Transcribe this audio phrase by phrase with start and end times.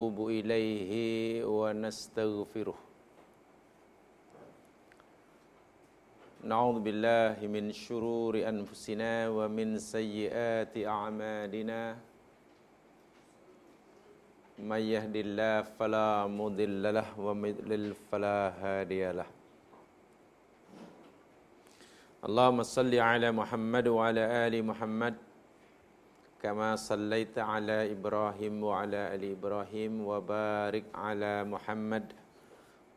[0.00, 0.92] ونتوب إليه
[1.44, 2.78] ونستغفره.
[6.48, 12.00] نعوذ بالله من شرور أنفسنا ومن سيئات أعمالنا.
[14.64, 17.52] من يهد الله فلا مضل له ومن
[18.08, 19.28] فلا هادي له.
[22.24, 25.14] اللهم صل على محمد وعلى آل محمد
[26.41, 32.05] كما صليت على إبراهيم وعلى آل إبراهيم وبارك على محمد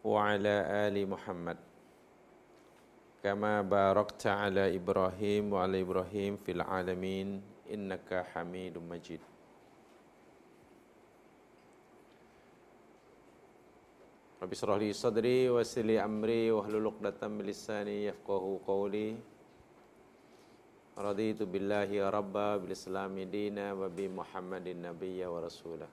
[0.04, 0.54] وعلى
[0.86, 1.56] آل محمد
[3.22, 7.42] كما باركت على إبراهيم وعلى إبراهيم في العالمين
[7.72, 9.20] إنك حميد مجيد
[14.42, 19.16] رب اشرح لي صدري ويسر لي أمري واحلل عقدة من لساني يفقهوا قولي
[20.93, 25.89] Raditu billahi rabba bil islami dina wa bi muhammadin nabiyya wa rasulah.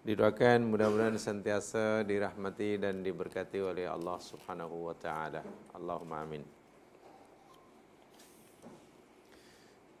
[0.00, 5.44] Didoakan mudah-mudahan sentiasa dirahmati dan diberkati oleh Allah Subhanahu wa taala.
[5.76, 6.40] Allahumma amin.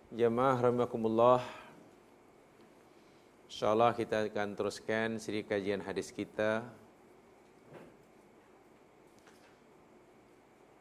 [0.08, 1.44] Jemaah rahimakumullah.
[3.52, 6.64] Insyaallah kita akan teruskan siri kajian hadis kita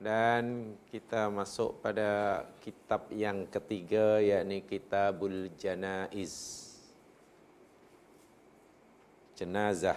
[0.04, 6.59] Dan kita masuk pada kitab yang ketiga yakni Kitabul Janaiz.
[9.31, 9.96] Jenazah.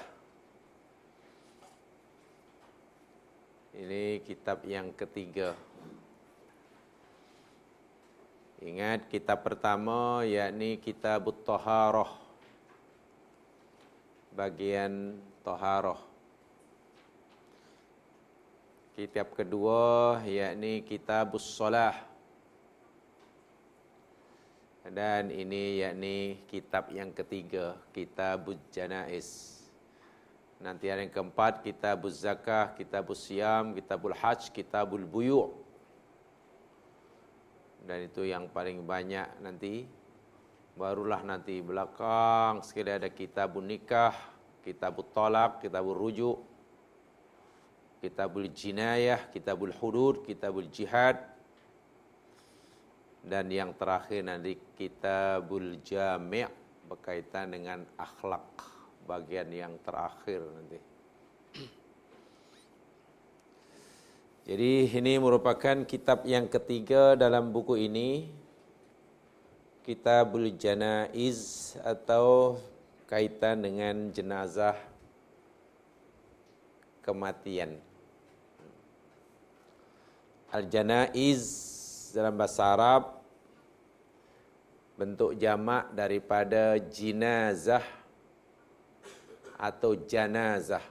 [3.74, 5.58] Ini kitab yang ketiga.
[8.62, 12.14] Ingat kitab pertama yakni Kitabut Taharah.
[14.30, 15.98] Bagian Taharah.
[18.96, 21.92] Kitab kedua yakni Kitabus Salah.
[24.88, 29.60] Dan ini yakni kitab yang ketiga, Kitabul Janaiz.
[30.64, 35.52] Nanti yang keempat, Kitabuz Zakah, Kitabus Siam, Kitabul Hajj, Kitabul Buyu'.
[37.84, 39.84] Dan itu yang paling banyak nanti.
[40.72, 44.16] Barulah nanti belakang sekali ada Kitabun Nikah,
[44.64, 46.55] Kitabul Talak, Kitabul Rujuk,
[48.00, 51.18] kitabul jinayah, kitabul hudud, kitabul jihad.
[53.26, 56.46] Dan yang terakhir nanti kitabul jami'
[56.86, 58.46] berkaitan dengan akhlak.
[59.06, 60.78] Bagian yang terakhir nanti.
[64.46, 68.30] Jadi ini merupakan kitab yang ketiga dalam buku ini.
[69.82, 72.58] Kitabul Janaiz atau
[73.10, 74.74] kaitan dengan jenazah
[77.06, 77.78] kematian.
[80.50, 81.42] Al-Janaiz
[82.10, 83.02] dalam bahasa Arab
[84.98, 87.84] bentuk jamak daripada jinazah
[89.54, 90.82] atau janazah.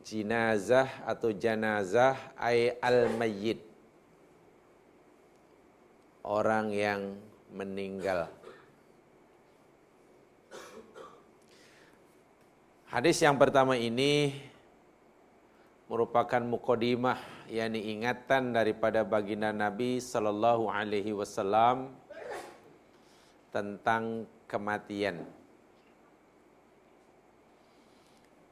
[0.00, 3.60] Jinazah atau janazah ay al-mayyit.
[6.24, 7.18] Orang yang
[7.50, 8.39] meninggal.
[12.90, 14.34] Hadis yang pertama ini
[15.86, 21.94] merupakan mukadimah yakni ingatan daripada baginda Nabi sallallahu alaihi wasallam
[23.54, 25.22] tentang kematian.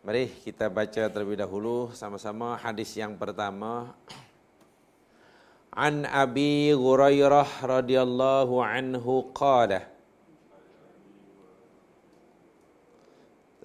[0.06, 3.90] Mari kita baca terlebih dahulu sama-sama hadis yang pertama.
[5.74, 9.97] An Abi Hurairah radhiyallahu anhu qala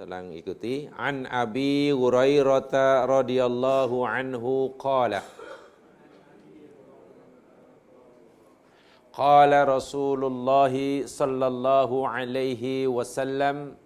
[0.04, 0.84] Tolong ikuti.
[1.00, 5.24] An Abi Hurairah radhiyallahu anhu qala.
[9.16, 10.76] Qala Rasulullah
[11.08, 13.80] sallallahu alaihi wasallam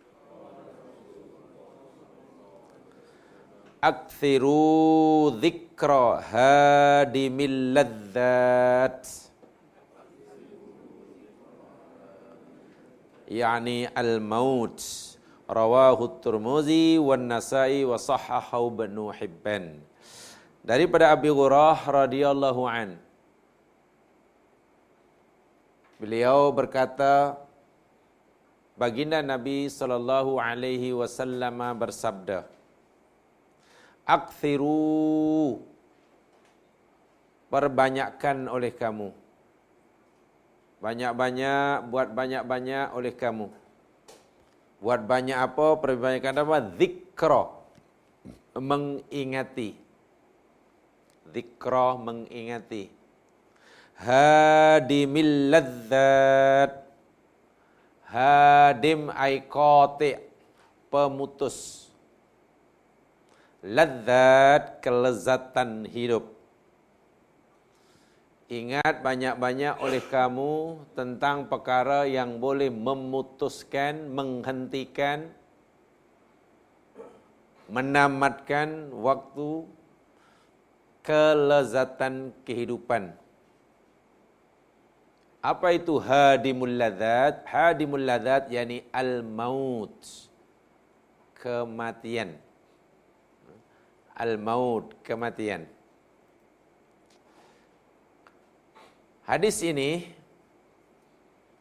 [3.78, 9.06] Akthiru dhikra hadimil ladzat
[13.30, 15.07] Yani al-maut
[15.48, 19.80] rawahu Tirmizi wan Nasa'i wa sahahahu Ibnu Hibban.
[20.68, 23.00] Daripada Abi Hurairah radhiyallahu an.
[25.98, 27.40] Beliau berkata
[28.78, 32.46] baginda Nabi sallallahu alaihi wasallam bersabda
[34.06, 35.58] Akthiru
[37.50, 39.10] perbanyakkan oleh kamu
[40.78, 43.50] banyak-banyak buat banyak-banyak oleh kamu
[44.78, 45.82] Buat banyak apa?
[45.82, 46.58] Perbanyakan apa?
[46.78, 47.44] Zikra.
[48.54, 49.74] Mengingati.
[51.34, 52.94] Zikra mengingati.
[53.98, 56.86] Hadimil ladzat.
[58.08, 60.22] Hadim ay qati'
[60.94, 61.90] pemutus.
[63.66, 66.37] Ladzat kelezatan hidup.
[68.48, 75.28] Ingat banyak-banyak oleh kamu tentang perkara yang boleh memutuskan, menghentikan,
[77.68, 79.68] menamatkan waktu
[81.04, 83.12] kelezatan kehidupan.
[85.44, 87.44] Apa itu hadimul ladzat?
[87.44, 89.96] Hadimul ladzat yakni al-maut.
[91.36, 92.40] Kematian.
[94.16, 95.77] Al-maut, kematian.
[99.28, 100.08] Hadis ini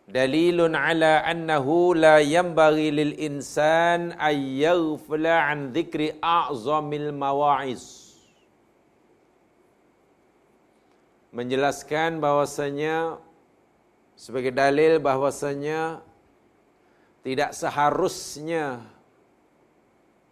[0.06, 8.14] dalilun ala annahu la yanbaghi lil insan ay yaghfala an dhikri a'zamil mawa'iz.
[11.34, 13.18] Menjelaskan bahwasanya
[14.14, 16.06] sebagai dalil bahwasanya
[17.26, 18.78] tidak seharusnya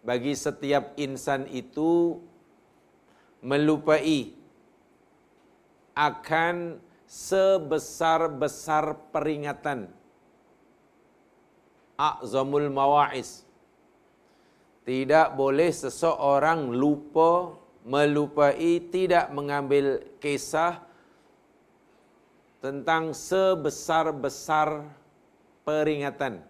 [0.06, 2.22] bagi setiap insan itu
[3.42, 4.38] melupai
[5.98, 9.88] akan sebesar-besar peringatan
[11.94, 13.44] a'zamul mawa'iz
[14.84, 20.80] tidak boleh seseorang lupa melupai tidak mengambil kisah
[22.64, 24.88] tentang sebesar-besar
[25.68, 26.40] peringatan.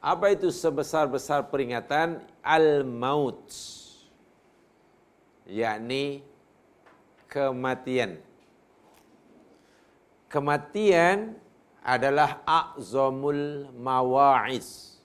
[0.00, 2.24] Apa itu sebesar-besar peringatan?
[2.40, 3.52] Al-maut.
[5.44, 6.24] Yakni
[7.28, 8.16] kematian.
[10.26, 11.38] Kematian
[11.86, 14.98] adalah a'zamul mawa'iz.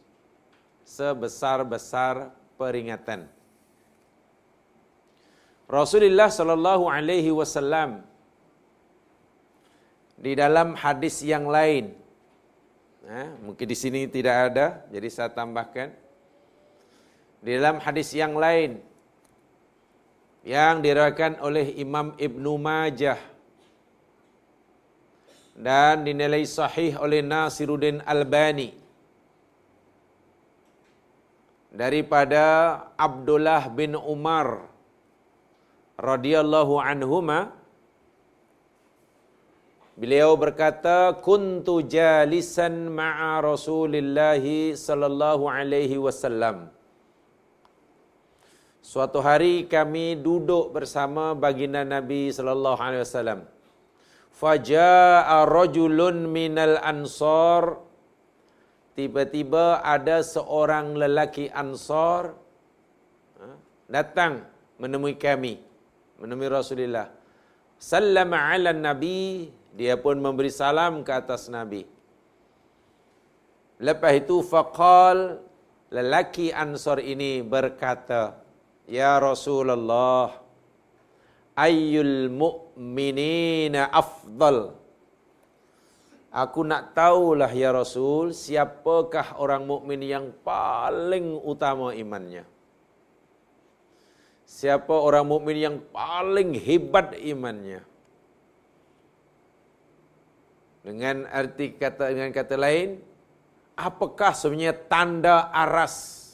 [0.81, 3.29] Sebesar-besar peringatan.
[5.71, 8.03] Rasulullah sallallahu alaihi wasallam
[10.19, 11.95] di dalam hadis yang lain.
[13.07, 15.95] Ha, mungkin di sini tidak ada, jadi saya tambahkan.
[17.39, 18.83] Di dalam hadis yang lain
[20.43, 23.30] yang diriwayatkan oleh Imam Ibnu Majah
[25.55, 28.71] dan dinilai sahih oleh Nasiruddin Albani
[31.71, 32.45] daripada
[32.95, 34.67] Abdullah bin Umar
[35.95, 37.61] radhiyallahu anhuma
[40.01, 44.41] Beliau berkata, "Kuntu jalisan ma'a Rasulillah
[44.85, 46.73] sallallahu alaihi wasallam."
[48.91, 53.39] Suatu hari kami duduk bersama baginda Nabi sallallahu alaihi wasallam.
[54.31, 57.91] Faja'a rajulun minal ansar
[58.91, 62.35] Tiba-tiba ada seorang lelaki ansar
[63.39, 63.55] ha,
[63.87, 64.43] datang
[64.75, 65.63] menemui kami,
[66.19, 67.07] menemui Rasulullah.
[67.79, 71.87] Sallama ala Nabi dia pun memberi salam ke atas Nabi.
[73.79, 75.39] Lepas itu faqal
[75.89, 78.37] lelaki Ansar ini berkata,
[78.85, 80.35] "Ya Rasulullah,
[81.55, 82.29] ayyul
[82.81, 84.81] mu'minina afdal?"
[86.31, 92.47] Aku nak tahulah ya Rasul, siapakah orang mukmin yang paling utama imannya?
[94.47, 97.83] Siapa orang mukmin yang paling hebat imannya?
[100.87, 103.03] Dengan arti kata dengan kata lain,
[103.75, 106.31] apakah sebenarnya tanda aras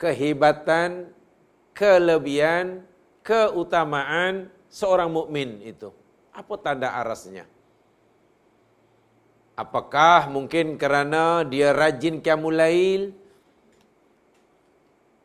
[0.00, 1.12] kehebatan,
[1.76, 2.80] kelebihan,
[3.20, 5.90] keutamaan seorang mukmin itu?
[6.30, 7.44] Apa tanda arasnya?
[9.58, 12.56] Apakah mungkin kerana dia rajin qiyamul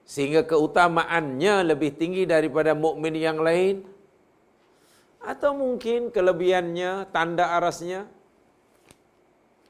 [0.03, 3.87] sehingga keutamaannya lebih tinggi daripada mukmin yang lain?
[5.23, 8.05] Atau mungkin kelebihannya, tanda arasnya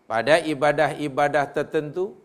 [0.09, 2.17] pada ibadah-ibadah tertentu.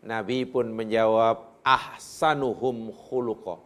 [0.00, 3.60] Nabi pun menjawab, ahsanuhum khuluqa.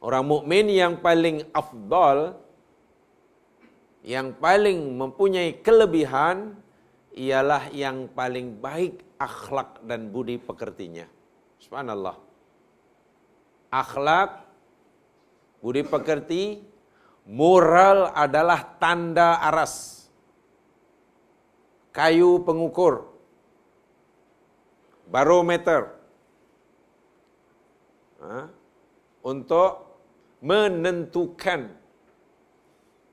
[0.00, 2.40] Orang mukmin yang paling afdal,
[4.00, 6.56] yang paling mempunyai kelebihan,
[7.12, 11.04] ialah yang paling baik akhlak dan budi pekertinya.
[11.60, 12.16] Subhanallah.
[13.68, 14.50] Akhlak
[15.60, 16.56] Budi pekerti,
[17.28, 20.08] moral adalah tanda aras.
[21.92, 23.12] Kayu pengukur.
[25.04, 26.00] Barometer.
[29.20, 29.89] Untuk
[30.40, 31.72] menentukan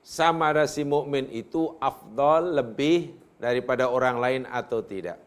[0.00, 5.20] sama ada si mukmin itu afdal lebih daripada orang lain atau tidak.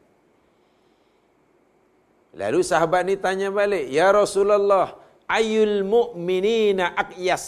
[2.34, 4.98] Lalu sahabat ni tanya balik, "Ya Rasulullah,
[5.38, 7.46] ayul mu'minina aqyas.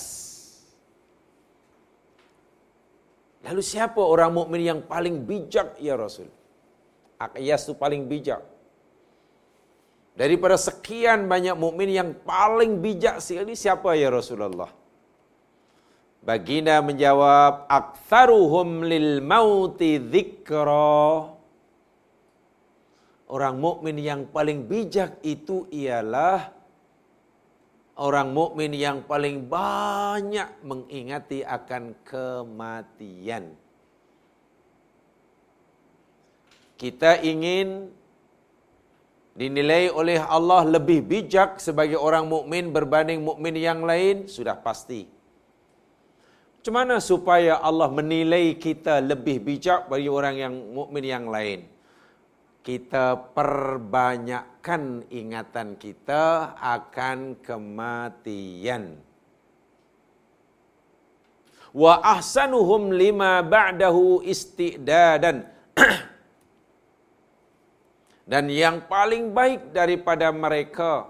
[3.43, 6.31] Lalu siapa orang mukmin yang paling bijak ya Rasul?
[7.19, 8.39] Aqyas itu paling bijak.
[10.13, 14.69] Daripada sekian banyak mukmin yang paling bijak sekali siapa ya Rasulullah?
[16.21, 21.33] Baginda menjawab, "Aktsaruhum lil mauti dzikra."
[23.33, 26.53] Orang mukmin yang paling bijak itu ialah
[27.97, 33.57] orang mukmin yang paling banyak mengingati akan kematian.
[36.77, 37.89] Kita ingin
[39.33, 45.09] dinilai oleh Allah lebih bijak sebagai orang mukmin berbanding mukmin yang lain sudah pasti.
[46.63, 51.67] Macam mana supaya Allah menilai kita lebih bijak bagi orang yang mukmin yang lain?
[52.63, 58.95] Kita perbanyakkan ingatan kita akan kematian.
[61.75, 65.43] Wa ahsanuhum lima ba'dahu istidadan.
[68.33, 71.05] Dan yang paling baik daripada mereka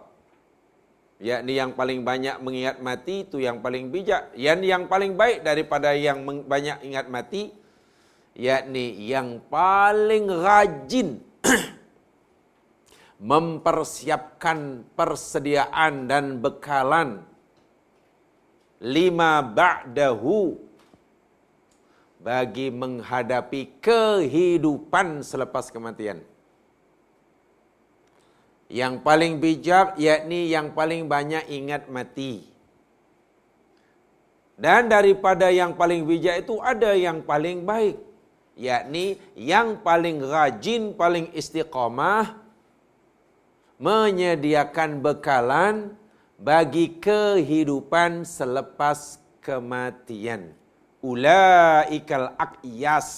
[1.24, 4.36] yakni yang paling banyak mengingat mati itu yang paling bijak.
[4.36, 7.56] Yang yang paling baik daripada yang banyak ingat mati
[8.36, 11.24] yakni yang paling rajin
[13.32, 17.24] mempersiapkan persediaan dan bekalan.
[18.84, 20.60] Lima ba'dahu
[22.20, 26.33] bagi menghadapi kehidupan selepas kematian
[28.74, 32.50] yang paling bijak yakni yang paling banyak ingat mati.
[34.58, 38.02] Dan daripada yang paling bijak itu ada yang paling baik.
[38.58, 42.38] Yakni yang paling rajin, paling istiqamah
[43.78, 45.94] menyediakan bekalan
[46.42, 50.50] bagi kehidupan selepas kematian.
[51.02, 53.10] Ulaikal aqyas.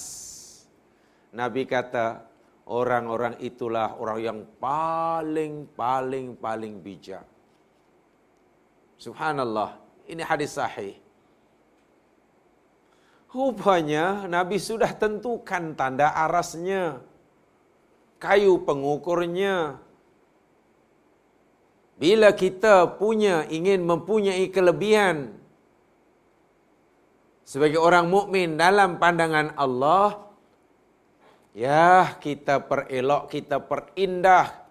[1.35, 2.27] Nabi kata,
[2.65, 7.25] orang-orang itulah orang yang paling paling paling bijak.
[8.97, 9.77] Subhanallah,
[10.09, 10.97] ini hadis sahih.
[13.35, 17.03] Rupanya Nabi sudah tentukan tanda arasnya,
[18.15, 19.83] kayu pengukurnya.
[21.95, 25.31] Bila kita punya ingin mempunyai kelebihan
[27.43, 30.24] sebagai orang mukmin dalam pandangan Allah,
[31.55, 34.67] Ya, kita perelok, kita perindah.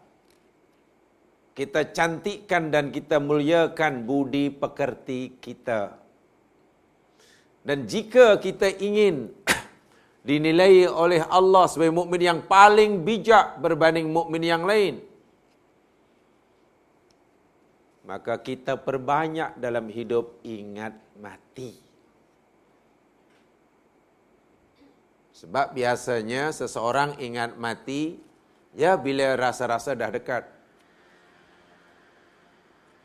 [1.56, 5.96] Kita cantikkan dan kita muliakan budi pekerti kita.
[7.64, 9.32] Dan jika kita ingin
[10.28, 15.00] dinilai oleh Allah sebagai mukmin yang paling bijak berbanding mukmin yang lain,
[18.04, 21.83] maka kita perbanyak dalam hidup ingat mati.
[25.44, 28.16] Sebab biasanya seseorang ingat mati
[28.72, 30.48] ya bila rasa-rasa dah dekat.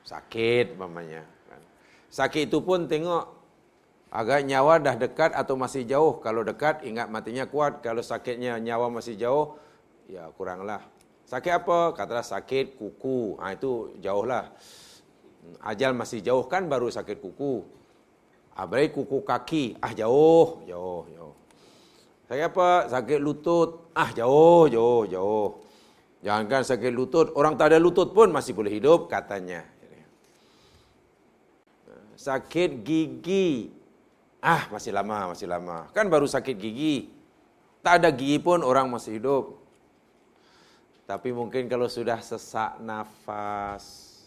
[0.07, 1.27] Sakit mamanya.
[1.51, 1.59] Kan.
[2.07, 3.27] Sakit itu pun tengok
[4.07, 6.23] agak nyawa dah dekat atau masih jauh.
[6.23, 7.83] Kalau dekat ingat matinya kuat.
[7.83, 9.59] Kalau sakitnya nyawa masih jauh
[10.07, 10.79] ya kuranglah.
[11.27, 11.91] Sakit apa?
[11.91, 13.35] Katalah sakit kuku.
[13.43, 14.47] Ha, itu jauhlah.
[15.59, 17.67] Ajal masih jauh kan baru sakit kuku.
[18.55, 19.75] Abrai ah, kuku kaki.
[19.83, 21.18] Ah jauh, jauh, jauh.
[22.29, 22.85] Sakit apa?
[22.93, 23.89] Sakit lutut.
[23.97, 25.65] Ah, jauh, jauh, jauh.
[26.19, 29.63] Jangankan sakit lutut, orang tak ada lutut pun masih boleh hidup, katanya.
[32.19, 33.71] Sakit gigi.
[34.43, 35.87] Ah, masih lama, masih lama.
[35.95, 37.07] Kan baru sakit gigi.
[37.79, 39.57] Tak ada gigi pun orang masih hidup.
[41.07, 44.19] Tapi mungkin kalau sudah sesak nafas,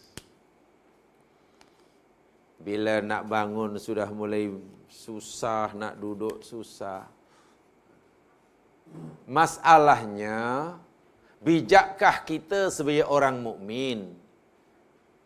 [2.57, 4.49] bila nak bangun sudah mulai
[4.89, 7.05] susah, nak duduk susah.
[9.23, 10.75] Masalahnya,
[11.39, 14.13] bijakkah kita sebagai orang mukmin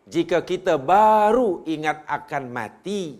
[0.07, 3.19] jika kita baru ingat akan mati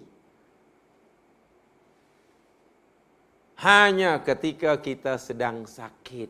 [3.58, 6.30] hanya ketika kita sedang sakit?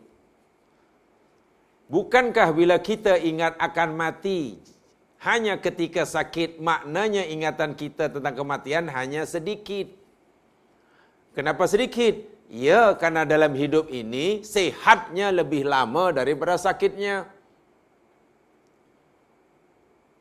[1.88, 4.59] Bukankah bila kita ingat akan mati
[5.24, 9.88] hanya ketika sakit maknanya ingatan kita tentang kematian hanya sedikit?
[11.36, 12.37] Kenapa sedikit?
[12.47, 17.27] Ya, karena dalam hidup ini sehatnya lebih lama daripada sakitnya.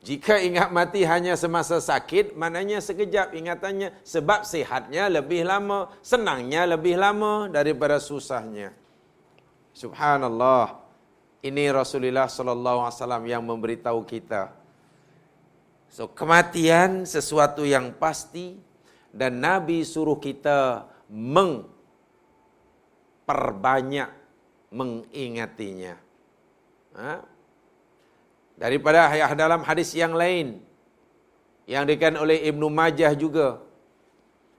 [0.03, 6.99] Jika ingat mati hanya semasa sakit, maknanya sekejap ingatannya sebab sehatnya lebih lama, senangnya lebih
[6.99, 8.75] lama daripada susahnya.
[9.75, 10.83] Subhanallah.
[11.43, 14.51] Ini Rasulullah sallallahu alaihi wasallam yang memberitahu kita.
[15.87, 18.59] So kematian sesuatu yang pasti
[19.15, 21.76] dan Nabi suruh kita meng
[23.27, 24.07] perbanyak
[24.71, 25.99] mengingatinya.
[26.95, 27.13] Ha?
[28.57, 30.63] Daripada dalam hadis yang lain
[31.67, 33.61] yang dikatakan oleh Ibnu Majah juga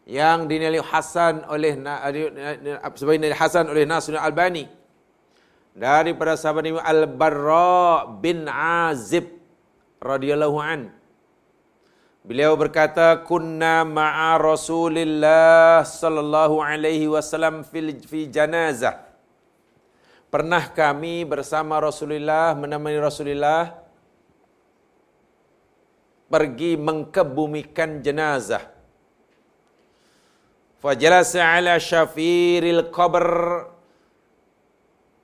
[0.04, 1.75] yang dinilai hasan oleh
[2.94, 4.68] sebagai hasan oleh Nasr Al-Albani
[5.76, 9.28] daripada sahabat Nabi Al-Barra bin Azib
[10.00, 10.80] radhiyallahu an
[12.26, 19.08] Beliau berkata kunna ma'a Rasulillah sallallahu alaihi wasallam fil fi janazah
[20.28, 23.72] Pernah kami bersama Rasulullah menemani Rasulullah
[26.28, 28.60] pergi mengkebumikan jenazah.
[30.84, 33.25] Fajalasa ala syafiril qabr.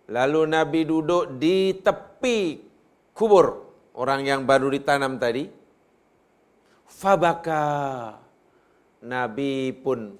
[0.08, 2.64] Lalu Nabi duduk di tepi
[3.12, 3.60] kubur
[3.92, 5.52] orang yang baru ditanam tadi.
[7.04, 7.64] Fabaka.
[9.04, 10.16] Nabi pun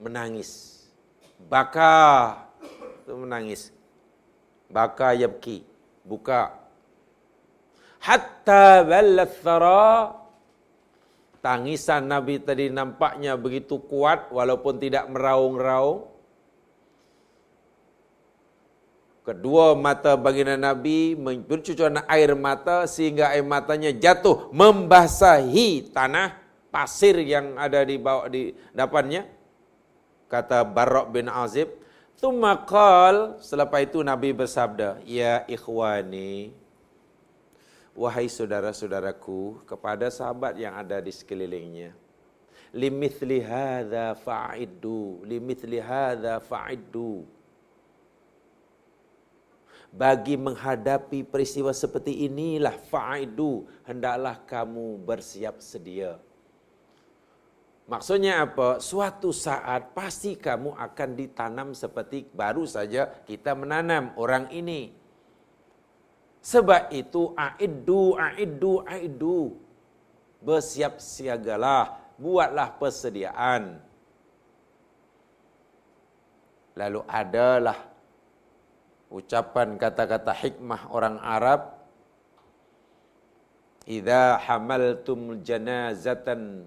[0.00, 0.80] menangis.
[1.44, 2.40] Baka.
[3.04, 3.68] Itu menangis.
[4.72, 5.60] Baka yabki.
[6.08, 6.64] Buka
[8.04, 10.12] hatta ballat thara
[11.40, 16.04] tangisan nabi tadi nampaknya begitu kuat walaupun tidak meraung-raung
[19.24, 21.16] kedua mata baginda nabi
[21.48, 26.36] bercucuran air mata sehingga air matanya jatuh membasahi tanah
[26.68, 29.26] pasir yang ada di bawah di depannya.
[30.28, 31.70] Kata Barok bin Azib
[32.18, 33.36] Tumma qal.
[33.44, 36.64] Selepas itu Nabi bersabda ya ikhwani
[37.94, 41.94] wahai saudara-saudaraku kepada sahabat yang ada di sekelilingnya
[42.74, 47.22] limithli hadza fa'iddu limithli hadza fa'iddu
[49.94, 56.18] bagi menghadapi peristiwa seperti inilah fa'iddu hendaklah kamu bersiap sedia
[57.84, 58.80] Maksudnya apa?
[58.80, 64.88] Suatu saat pasti kamu akan ditanam seperti baru saja kita menanam orang ini.
[66.40, 69.60] Sebab itu aiddu aiddu aiddu
[70.40, 73.80] bersiap siagalah buatlah persediaan
[76.76, 77.93] lalu adalah
[79.14, 81.70] ucapan kata-kata hikmah orang Arab
[83.86, 86.66] idza hamaltum janazatan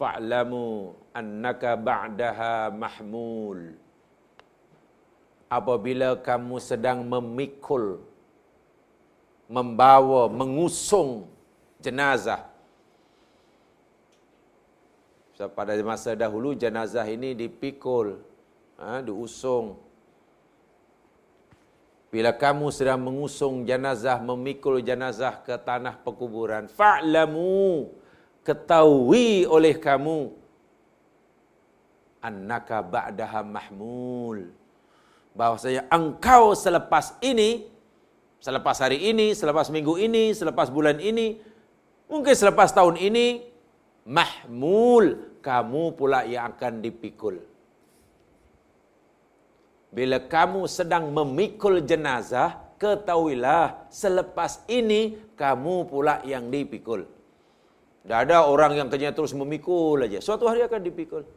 [0.00, 3.76] fa'lamu annaka ba'daha mahmul.
[5.48, 8.04] Apabila kamu sedang memikul
[9.48, 11.24] membawa mengusung
[11.80, 12.44] jenazah
[15.56, 18.20] pada masa dahulu jenazah ini dipikul
[18.76, 19.87] ha, diusung
[22.08, 27.92] bila kamu sedang mengusung jenazah memikul jenazah ke tanah perkuburan fa'lamu
[28.40, 30.32] ketahui oleh kamu
[32.24, 34.48] annaka ba'daha mahmul.
[35.36, 37.68] Bahwasanya engkau selepas ini
[38.42, 41.38] selepas hari ini selepas minggu ini selepas bulan ini
[42.08, 43.44] mungkin selepas tahun ini
[44.06, 47.38] mahmul kamu pula yang akan dipikul
[49.88, 57.08] bila kamu sedang memikul jenazah ketahuilah selepas ini kamu pula yang dipikul
[58.08, 60.16] tidak ada orang yang kerja terus memikul aja.
[60.24, 61.28] Suatu hari akan dipikul.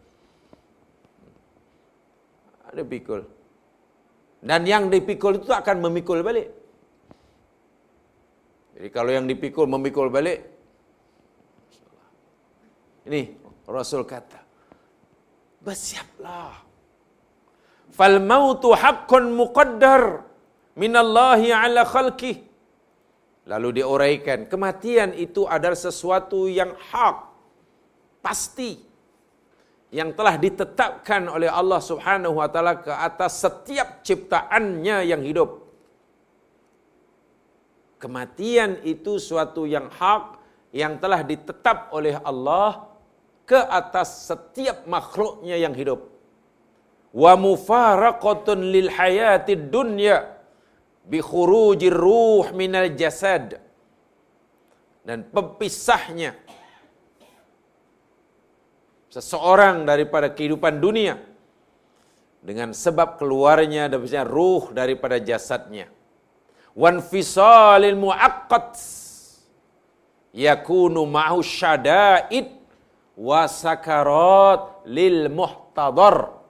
[2.72, 3.28] Ada pikul.
[4.40, 6.48] Dan yang dipikul itu akan memikul balik.
[8.80, 10.48] Jadi kalau yang dipikul memikul balik.
[13.04, 13.36] Ini
[13.68, 14.40] Rasul kata.
[15.60, 16.71] Bersiaplah.
[17.92, 20.24] Fal mautu haqqun muqaddar
[20.80, 22.40] minallahi ala khalqih.
[23.52, 27.18] Lalu diuraikan, kematian itu adalah sesuatu yang hak,
[28.24, 28.80] pasti
[29.92, 35.68] yang telah ditetapkan oleh Allah Subhanahu wa taala ke atas setiap ciptaannya yang hidup.
[38.00, 40.40] Kematian itu suatu yang hak
[40.72, 42.88] yang telah ditetap oleh Allah
[43.44, 46.11] ke atas setiap makhluknya yang hidup.
[47.12, 50.32] Wa mufaraqatun lil hayati dunya
[51.04, 53.60] bi khurujir ruh minal jasad.
[55.04, 56.38] Dan pemisahnya
[59.12, 61.20] seseorang daripada kehidupan dunia
[62.40, 65.92] dengan sebab keluarnya daripada ruh daripada jasadnya.
[66.72, 68.80] Wan fisalil muaqqat
[70.32, 72.48] yakunu ma'hu syada'id
[73.20, 76.41] wa sakarat lil muhtadar.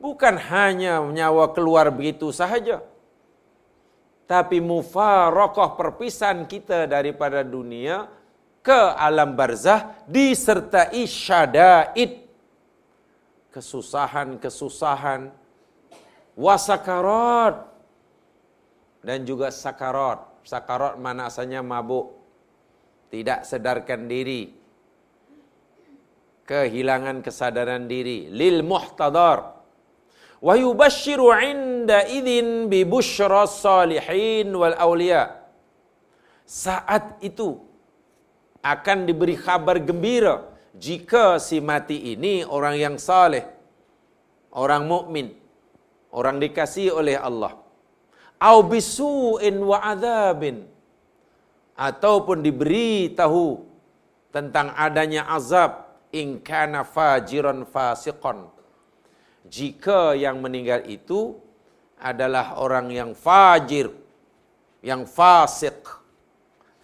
[0.00, 2.80] Bukan hanya nyawa keluar begitu sahaja.
[4.24, 8.08] Tapi mufarakah perpisahan kita daripada dunia
[8.64, 12.30] ke alam barzah disertai syadaid
[13.50, 15.28] kesusahan-kesusahan,
[16.38, 17.66] wasakarat
[19.02, 20.22] dan juga sakarat.
[20.46, 22.16] Sakarat mana asalnya mabuk,
[23.12, 24.54] tidak sedarkan diri,
[26.48, 29.59] kehilangan kesadaran diri, lil muhtadar.
[30.40, 35.36] Wa yubashshiru 'inda idzin bi busyra salihin wal awliya.
[36.48, 37.60] Saat itu
[38.64, 40.48] akan diberi kabar gembira
[40.86, 43.44] jika si mati ini orang yang saleh,
[44.56, 45.36] orang mukmin,
[46.12, 47.52] orang dikasihi oleh Allah.
[48.40, 50.64] Au bisu'in wa adzabin
[51.76, 53.60] ataupun diberi tahu
[54.32, 55.72] tentang adanya azab
[56.12, 58.48] in kana fajiran fasiqan.
[59.50, 61.34] Jika yang meninggal itu
[61.98, 63.90] adalah orang yang fajir,
[64.80, 65.82] yang fasik.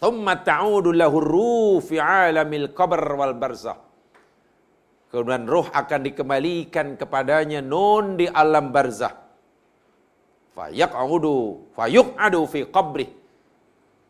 [0.02, 3.78] Thumma ta'udu lahu ruh fi alamil qabr wal barzah.
[5.08, 9.14] Kemudian roh akan dikembalikan kepadanya non di alam barzah.
[10.58, 13.10] Fayaq'udu fayuq'adu fi qabrih.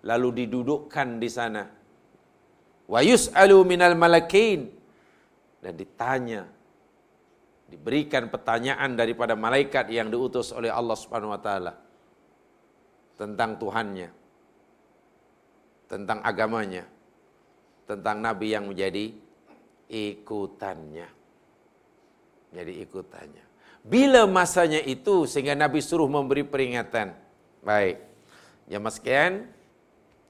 [0.09, 1.63] Lalu didudukkan di sana.
[2.89, 4.73] Wa yus'alu minal malakin.
[5.61, 6.56] Dan ditanya.
[7.67, 11.73] Diberikan pertanyaan daripada malaikat yang diutus oleh Allah Subhanahu wa taala
[13.19, 14.27] tentang Tuhannya
[15.87, 16.85] tentang agamanya,
[17.87, 19.15] tentang Nabi yang menjadi
[19.87, 21.09] ikutannya.
[22.55, 23.45] Jadi ikutannya.
[23.87, 27.15] Bila masanya itu sehingga Nabi suruh memberi peringatan.
[27.63, 28.03] Baik.
[28.67, 29.35] Jamaah sekalian,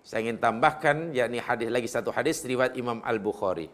[0.04, 3.72] saya ingin tambahkan yakni hadis lagi satu hadis riwayat Imam Al-Bukhari.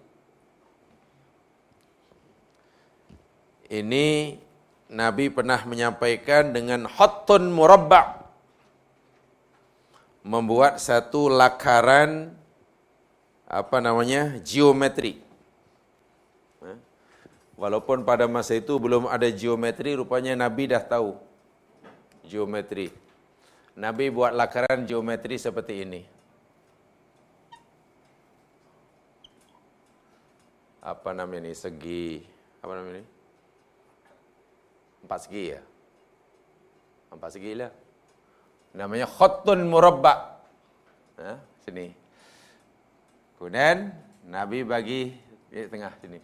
[3.72, 4.37] Ini
[4.92, 8.20] Nabi pernah menyampaikan dengan hattun murabba'
[10.20, 12.37] membuat satu lakaran
[13.48, 15.24] apa namanya geometri.
[17.56, 21.14] Walaupun pada masa itu belum ada geometri, rupanya Nabi dah tahu
[22.26, 22.92] geometri.
[23.72, 26.02] Nabi buat lakaran geometri seperti ini.
[30.82, 31.52] Apa namanya ini?
[31.54, 32.26] Segi.
[32.58, 33.12] Apa namanya ini?
[35.03, 35.61] Empat segi ya?
[37.12, 37.73] Empat segi lah
[38.73, 40.41] namanya khattun murabba.
[41.21, 41.93] Ha, sini.
[43.37, 43.93] Kemudian
[44.29, 45.12] Nabi bagi
[45.53, 46.21] di tengah sini.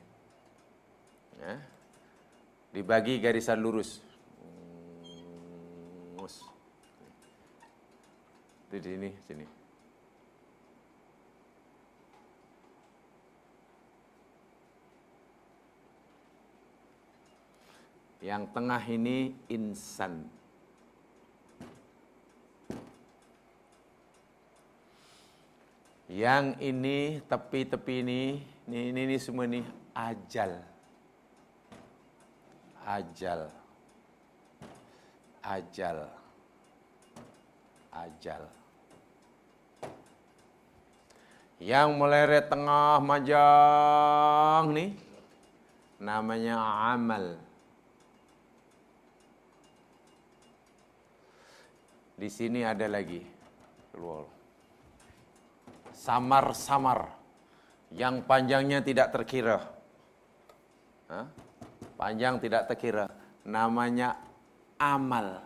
[1.44, 1.52] Ha,
[2.72, 4.00] dibagi garisan lurus.
[8.68, 9.57] Di sini, sini.
[18.18, 20.26] Yang tengah ini insan.
[26.08, 29.62] Yang ini tepi-tepi ini, ini, ini, ini semua ini
[29.94, 30.58] ajal.
[32.82, 33.52] Ajal.
[35.44, 35.98] Ajal.
[37.92, 38.42] Ajal.
[41.60, 44.96] Yang meleret tengah majang ni
[46.00, 46.56] namanya
[46.94, 47.47] amal.
[52.18, 53.22] Di sini ada lagi
[53.94, 54.26] keluar
[55.98, 57.10] samar-samar
[57.94, 59.58] yang panjangnya tidak terkira.
[61.10, 61.20] Ha?
[61.98, 63.10] Panjang tidak terkira.
[63.42, 64.18] Namanya
[64.78, 65.42] amal.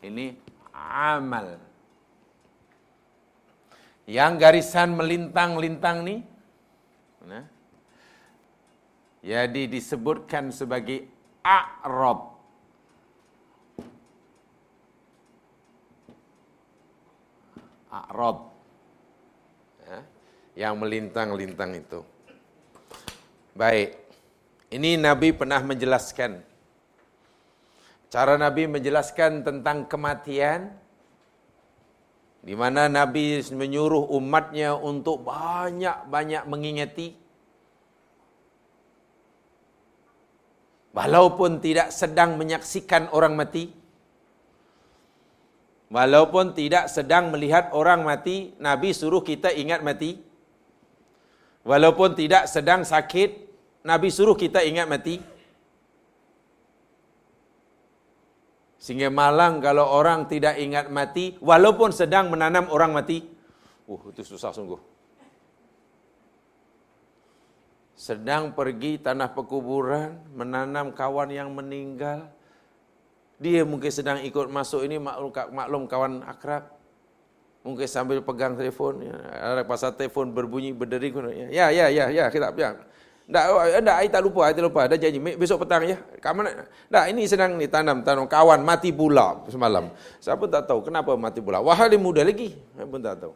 [0.00, 0.36] Ini
[0.72, 1.60] amal.
[4.04, 6.20] Yang garisan melintang-lintang ni,
[7.24, 7.40] nah,
[9.24, 11.08] jadi disebutkan sebagai
[11.40, 12.33] a'rab.
[17.94, 18.50] A'rab
[20.58, 22.00] yang melintang-lintang itu.
[23.54, 24.02] Baik.
[24.74, 26.42] Ini Nabi pernah menjelaskan
[28.14, 30.70] cara Nabi menjelaskan tentang kematian
[32.46, 37.18] di mana Nabi menyuruh umatnya untuk banyak-banyak mengingati
[40.94, 43.74] walaupun tidak sedang menyaksikan orang mati
[45.94, 50.34] walaupun tidak sedang melihat orang mati Nabi suruh kita ingat mati
[51.64, 53.40] Walaupun tidak sedang sakit,
[53.88, 55.16] Nabi suruh kita ingat mati.
[58.76, 63.24] Sehingga malang kalau orang tidak ingat mati, walaupun sedang menanam orang mati.
[63.88, 64.76] Uh, itu susah sungguh.
[67.96, 72.28] Sedang pergi tanah pekuburan, menanam kawan yang meninggal.
[73.42, 76.70] Dia mungkin sedang ikut masuk ini maklum, kawan akrab.
[77.64, 81.08] Mungkin sambil pegang telefon, ya, ada pasal telefon berbunyi berderi.
[81.48, 82.76] Ya, ya, ya, ya, kita biar.
[83.24, 83.44] Tak,
[83.80, 84.84] tak, I tak lupa, I tak lupa.
[84.84, 85.96] Ada janji, besok petang ya.
[86.20, 86.68] Kat mana?
[86.92, 88.28] Tak, ini sedang ni tanam, tanam.
[88.28, 89.88] Kawan mati pula semalam.
[90.20, 91.64] Siapa tak tahu kenapa mati pula.
[91.64, 92.52] Wahal dia muda lagi.
[92.76, 93.32] Saya pun tak tahu.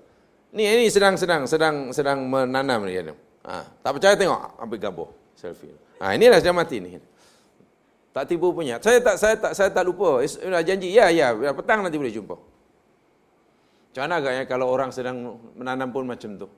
[0.52, 3.00] Ni, ini sedang, sedang, sedang, sedang menanam ni.
[3.48, 5.08] Ha, tak percaya tengok, ambil gambar.
[5.40, 5.72] Selfie.
[6.04, 7.00] Ha, inilah sedang mati ni.
[8.18, 8.82] Tak tipu punya.
[8.82, 10.18] Saya tak, saya tak, saya tak lupa.
[10.26, 11.30] Dah janji, ya, ya.
[11.54, 12.34] Petang nanti boleh jumpa.
[12.34, 16.50] Macam mana agaknya kalau orang sedang menanam pun macam tu?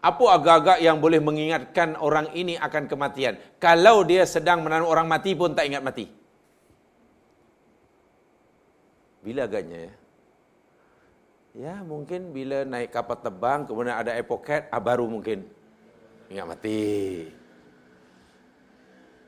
[0.00, 3.36] Apa agak-agak yang boleh mengingatkan orang ini akan kematian?
[3.60, 6.08] Kalau dia sedang menanam orang mati pun tak ingat mati.
[9.20, 9.92] Bila agaknya ya?
[11.56, 14.24] Ya mungkin bila naik kapal terbang kemudian ada air
[14.72, 15.44] ah, baru mungkin
[16.32, 16.80] ingat mati.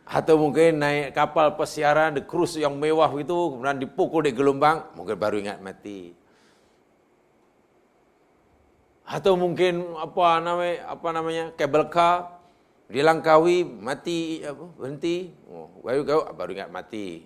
[0.09, 5.21] Atau mungkin naik kapal pesiaran, the cruise yang mewah itu, kemudian dipukul di gelombang, mungkin
[5.21, 6.17] baru ingat mati.
[9.05, 12.41] Atau mungkin apa namanya apa namanya kabel car
[12.89, 15.33] dilangkawi mati apa berhenti.
[15.49, 16.05] Oh baru
[16.37, 17.25] baru ingat mati.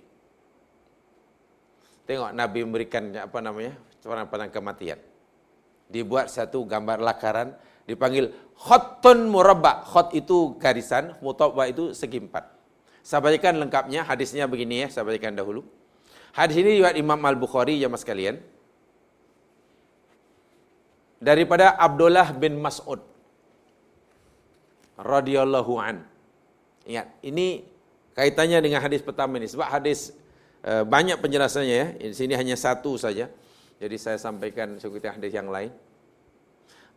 [2.06, 4.98] Tengok nabi memberikan apa namanya seorang pandang kematian.
[5.90, 12.61] Dibuat satu gambar lakaran dipanggil khattun murabba khat itu garisan mutabba itu segi empat
[13.02, 15.60] saya bacakan lengkapnya hadisnya begini ya saya bacakan dahulu
[16.32, 18.38] hadis ini riwayat Imam Al-Bukhari ya mas kalian
[21.22, 23.12] daripada Abdullah bin Mas'ud
[24.98, 26.02] radhiyallahu an.
[26.82, 27.62] Ingat, ini
[28.18, 30.10] kaitannya dengan hadis pertama ini sebab hadis
[30.66, 31.88] uh, banyak penjelasannya ya.
[31.94, 33.30] Di sini hanya satu saja.
[33.78, 35.70] Jadi saya sampaikan seperti hadis yang lain.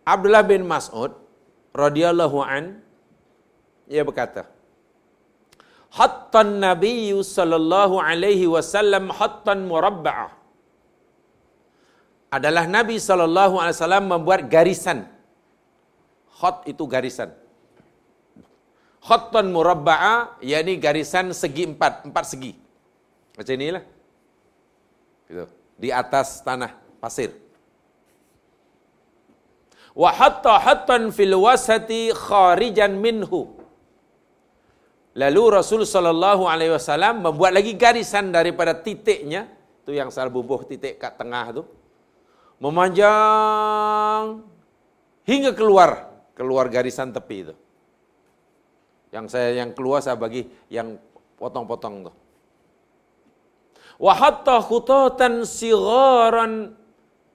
[0.06, 1.14] Abdullah bin Mas'ud
[1.74, 2.82] radhiyallahu an
[3.90, 4.50] ia berkata,
[6.00, 10.46] "Hatta Nabi sallallahu alaihi wasallam hattan murabba'ah."
[12.36, 15.08] adalah Nabi sallallahu alaihi wasallam membuat garisan.
[16.36, 17.32] Khat itu garisan.
[19.00, 22.52] Khattan murabba'a yakni garisan segi empat, empat segi.
[23.38, 23.84] Macam inilah.
[25.30, 25.46] Gitu.
[25.80, 27.32] Di atas tanah pasir.
[29.96, 33.55] Wa hatta hattan fil wasati kharijan minhu.
[35.16, 39.48] Lalu Rasul sallallahu alaihi wasallam membuat lagi garisan daripada titiknya,
[39.88, 41.64] tu yang sal bubuh titik kat tengah tu
[42.60, 44.44] memanjang
[45.24, 47.56] hingga keluar keluar garisan tepi itu.
[49.16, 51.00] Yang saya yang keluar saya bagi yang
[51.40, 52.14] potong-potong tu.
[53.96, 56.76] Wa hatta khutatan sigharan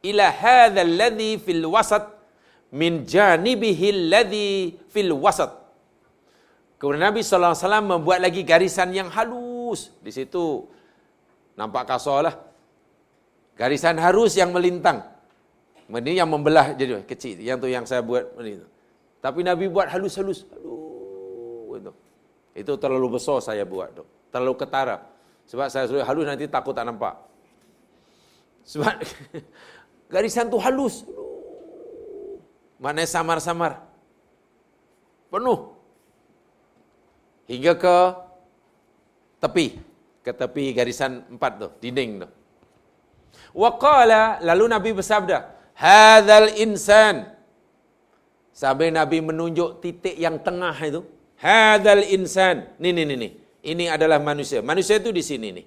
[0.05, 2.05] ila hadha alladhi fil wasat
[2.77, 5.60] min janibihi alladhi fil wasat.
[6.81, 10.65] Kemudian Nabi wasallam membuat lagi garisan yang halus di situ
[11.53, 12.35] nampak kasar lah
[13.61, 15.05] Garisan harus yang melintang.
[15.93, 17.37] Ini yang membelah jadi kecil.
[17.45, 18.65] Yang tu yang saya buat ini.
[19.21, 20.49] Tapi Nabi buat halus-halus.
[21.77, 21.93] Itu.
[22.57, 24.05] Itu terlalu besar saya buat tu.
[24.33, 24.97] Terlalu ketara.
[25.45, 27.21] Sebab saya suruh halus nanti takut tak nampak.
[28.65, 28.97] Sebab
[30.15, 31.05] garisan tu halus.
[32.81, 33.77] Mana samar-samar.
[35.29, 35.80] Penuh.
[37.51, 37.97] Hingga ke
[39.43, 39.67] tepi.
[40.23, 41.69] Ke tepi garisan empat tu.
[41.83, 42.29] Dinding tu.
[43.51, 47.27] Waqala lalu Nabi bersabda, "Hadzal insan."
[48.55, 51.03] Sampai Nabi menunjuk titik yang tengah itu.
[51.43, 52.71] Hadzal insan.
[52.79, 53.29] Ni ni ni ni.
[53.67, 54.63] Ini adalah manusia.
[54.63, 55.67] Manusia itu di sini nih.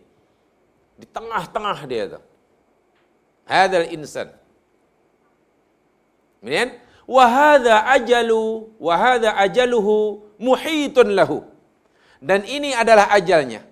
[1.04, 2.20] Di tengah-tengah dia tu.
[3.44, 4.32] Hadzal insan.
[6.40, 11.53] Kemudian wa hadza ajalu wa hadza ajaluhu muhitun lahu.
[12.24, 13.68] Dan ini adalah ajalnya.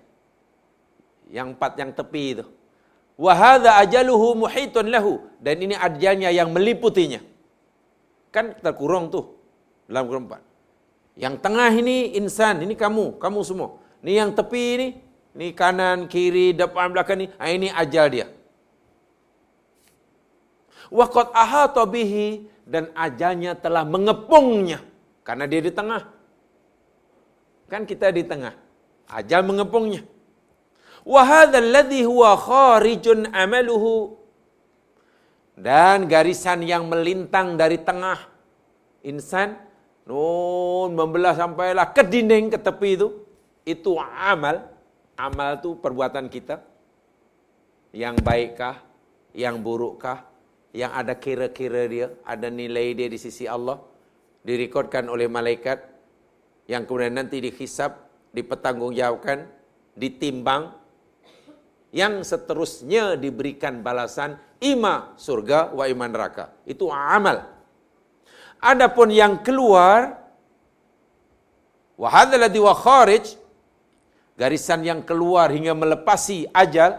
[1.32, 2.44] Yang empat yang tepi itu.
[3.16, 5.24] Wahada ajaluhu muhitun lahu.
[5.40, 7.24] Dan ini ajalnya yang meliputinya.
[8.28, 9.40] Kan terkurung tuh
[9.88, 10.52] dalam Quran 4
[11.12, 13.76] yang tengah ini insan ini kamu kamu semua.
[14.00, 14.88] Ini yang tepi ini
[15.36, 18.26] ini kanan kiri depan belakang ini ah, ini ajal dia.
[20.92, 24.80] Waqad ahata bihi dan ajalnya telah mengepungnya.
[25.22, 26.08] Karena dia di tengah
[27.72, 28.52] kan kita di tengah.
[29.08, 30.04] Ajal mengepungnya.
[33.32, 34.20] Amaluhu.
[35.56, 38.28] Dan garisan yang melintang dari tengah.
[39.08, 39.56] Insan
[40.04, 43.08] nun membelah sampailah ke dinding ke tepi itu.
[43.64, 44.68] Itu amal.
[45.16, 46.60] Amal itu perbuatan kita.
[47.96, 48.76] Yang baikkah?
[49.32, 50.28] Yang burukkah?
[50.76, 53.80] Yang ada kira-kira dia ada nilai dia di sisi Allah.
[54.44, 55.91] Direkodkan oleh malaikat
[56.70, 59.46] yang kemudian nanti dihisap dipertanggungjawabkan
[59.98, 60.72] ditimbang
[61.92, 66.54] yang seterusnya diberikan balasan ima surga wa iman neraka.
[66.64, 67.44] Itu amal.
[68.62, 70.22] Adapun yang keluar
[72.02, 73.24] Wa hadzal ladzi wa kharij
[74.34, 76.98] garisan yang keluar hingga melepasi ajal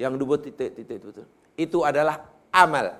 [0.00, 1.22] yang dua titik titik itu
[1.58, 2.96] itu adalah amal.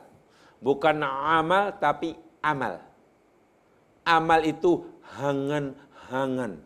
[0.60, 2.12] Bukan amal tapi
[2.44, 2.84] amal.
[4.04, 4.84] Amal itu
[5.18, 6.60] hangan-hangan.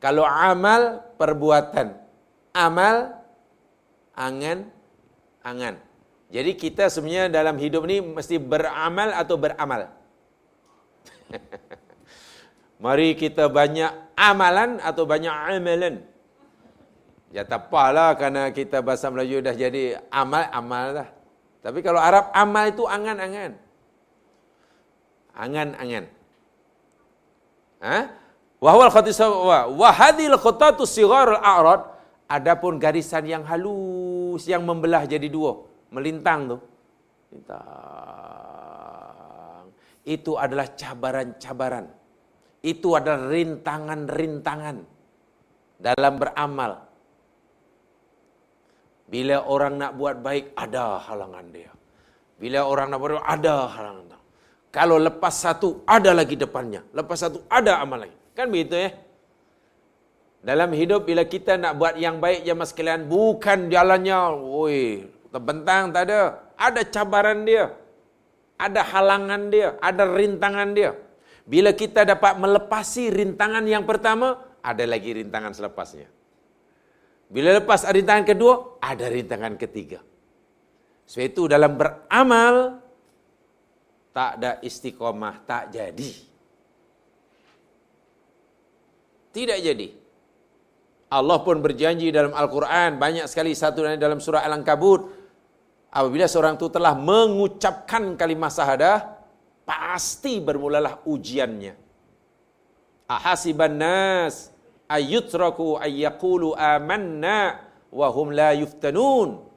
[0.00, 1.92] Kalau amal perbuatan,
[2.56, 3.20] amal
[4.16, 5.76] angan-angan.
[6.30, 9.90] Jadi kita sebenarnya dalam hidup ni mesti beramal atau beramal.
[12.84, 16.00] Mari kita banyak amalan atau banyak amalan.
[17.30, 21.08] Ya tak apalah kerana kita bahasa Melayu dah jadi amal, amal lah.
[21.60, 23.69] Tapi kalau Arab amal itu angan-angan.
[25.34, 26.04] Angan-angan.
[28.60, 29.28] Wahwal khatisah
[29.72, 31.80] wa hadhil khatatu sigharul a'rad
[32.28, 36.60] adapun garisan yang halus yang membelah jadi dua, melintang tu.
[37.32, 37.64] Lintang.
[40.04, 41.88] Itu adalah cabaran-cabaran.
[42.60, 44.76] Itu adalah rintangan-rintangan
[45.80, 46.84] dalam beramal.
[49.08, 51.72] Bila orang nak buat baik, ada halangan dia.
[52.36, 54.19] Bila orang nak buat ada halangan dia.
[54.70, 56.86] Kalau lepas satu, ada lagi depannya.
[56.94, 58.16] Lepas satu, ada amal lagi.
[58.38, 58.94] Kan begitu ya?
[60.40, 66.02] Dalam hidup, bila kita nak buat yang baik, jemaah sekalian, bukan jalannya, woi, terbentang, tak
[66.08, 66.20] ada.
[66.54, 67.74] Ada cabaran dia.
[68.56, 69.74] Ada halangan dia.
[69.82, 70.94] Ada rintangan dia.
[71.44, 76.08] Bila kita dapat melepasi rintangan yang pertama, ada lagi rintangan selepasnya.
[77.26, 79.98] Bila lepas rintangan kedua, ada rintangan ketiga.
[81.10, 82.79] Sebab itu dalam beramal,
[84.20, 86.12] tak ada istiqomah, tak jadi.
[89.32, 89.88] Tidak jadi.
[91.08, 95.08] Allah pun berjanji dalam Al-Quran, banyak sekali satu dalam surah Al-Ankabut,
[95.88, 99.24] apabila seorang itu telah mengucapkan kalimah sahadah,
[99.64, 101.80] pasti bermulalah ujiannya.
[103.08, 104.52] Ahasiban nas
[104.84, 107.56] ayyutraku ayyakulu amanna
[107.88, 109.48] wa hum la yuftanun.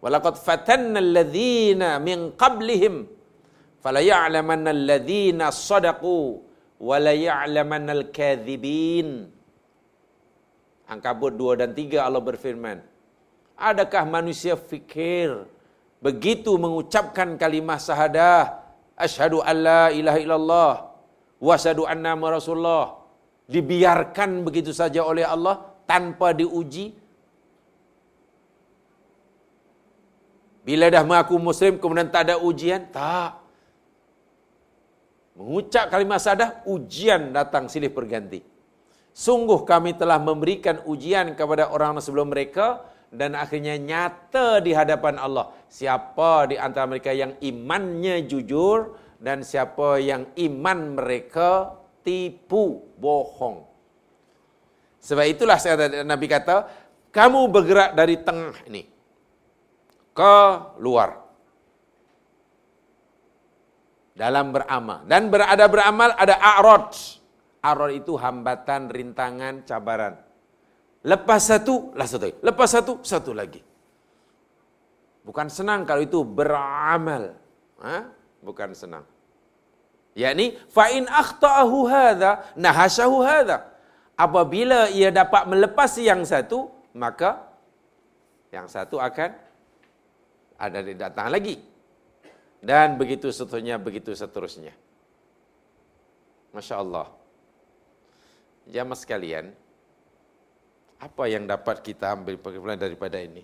[0.00, 3.19] Walaqad fatanna alladhina min qablihim
[3.84, 6.18] falaya'lamanna alladhina sadaqu
[6.88, 9.08] wa la ya'lamanna al-kadhibin.
[10.92, 12.78] Angkabut 2 dan 3 Allah berfirman.
[13.70, 15.44] Adakah manusia fikir
[16.06, 18.60] begitu mengucapkan kalimah sahadah
[19.06, 20.72] asyhadu alla ilaha illallah
[21.46, 22.84] wa asyhadu anna rasulullah
[23.54, 25.56] dibiarkan begitu saja oleh Allah
[25.90, 26.86] tanpa diuji
[30.64, 33.39] bila dah mengaku muslim kemudian tak ada ujian tak
[35.40, 38.44] mengucap kalimat sadah ujian datang silih berganti.
[39.16, 45.50] Sungguh kami telah memberikan ujian kepada orang sebelum mereka dan akhirnya nyata di hadapan Allah.
[45.66, 51.72] Siapa di antara mereka yang imannya jujur dan siapa yang iman mereka
[52.04, 53.64] tipu bohong.
[55.00, 55.56] Sebab itulah
[56.04, 56.68] Nabi kata
[57.08, 58.84] kamu bergerak dari tengah ini
[60.12, 60.36] ke
[60.78, 61.29] luar
[64.20, 66.92] dalam beramal dan berada beramal ada a'rad
[67.64, 70.20] a'rad itu hambatan rintangan cabaran
[71.00, 72.36] Lepas satu, lah satu lagi.
[72.44, 73.60] Lepas satu, satu lagi.
[75.24, 77.40] Bukan senang kalau itu beramal.
[77.80, 78.04] Ha?
[78.44, 79.04] Bukan senang.
[80.12, 83.64] Yakni, fa'in akhta'ahu hadha, nahasyahu hadha.
[84.12, 87.48] Apabila ia dapat melepasi yang satu, maka
[88.52, 89.32] yang satu akan
[90.60, 91.56] ada datang lagi.
[92.60, 94.76] Dan begitu seterusnya, begitu seterusnya.
[96.52, 97.08] Masya Allah.
[98.68, 99.56] Jamaah sekalian,
[101.00, 103.42] apa yang dapat kita ambil pengetahuan daripada ini?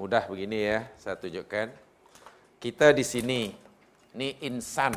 [0.00, 1.72] Mudah begini ya, saya tunjukkan.
[2.56, 3.52] Kita di sini,
[4.16, 4.96] ini insan.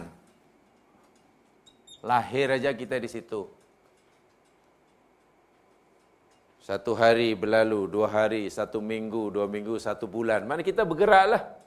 [2.00, 3.44] Lahir aja kita di situ.
[6.64, 10.48] Satu hari berlalu, dua hari, satu minggu, dua minggu, satu bulan.
[10.48, 11.60] Mana kita bergeraklah.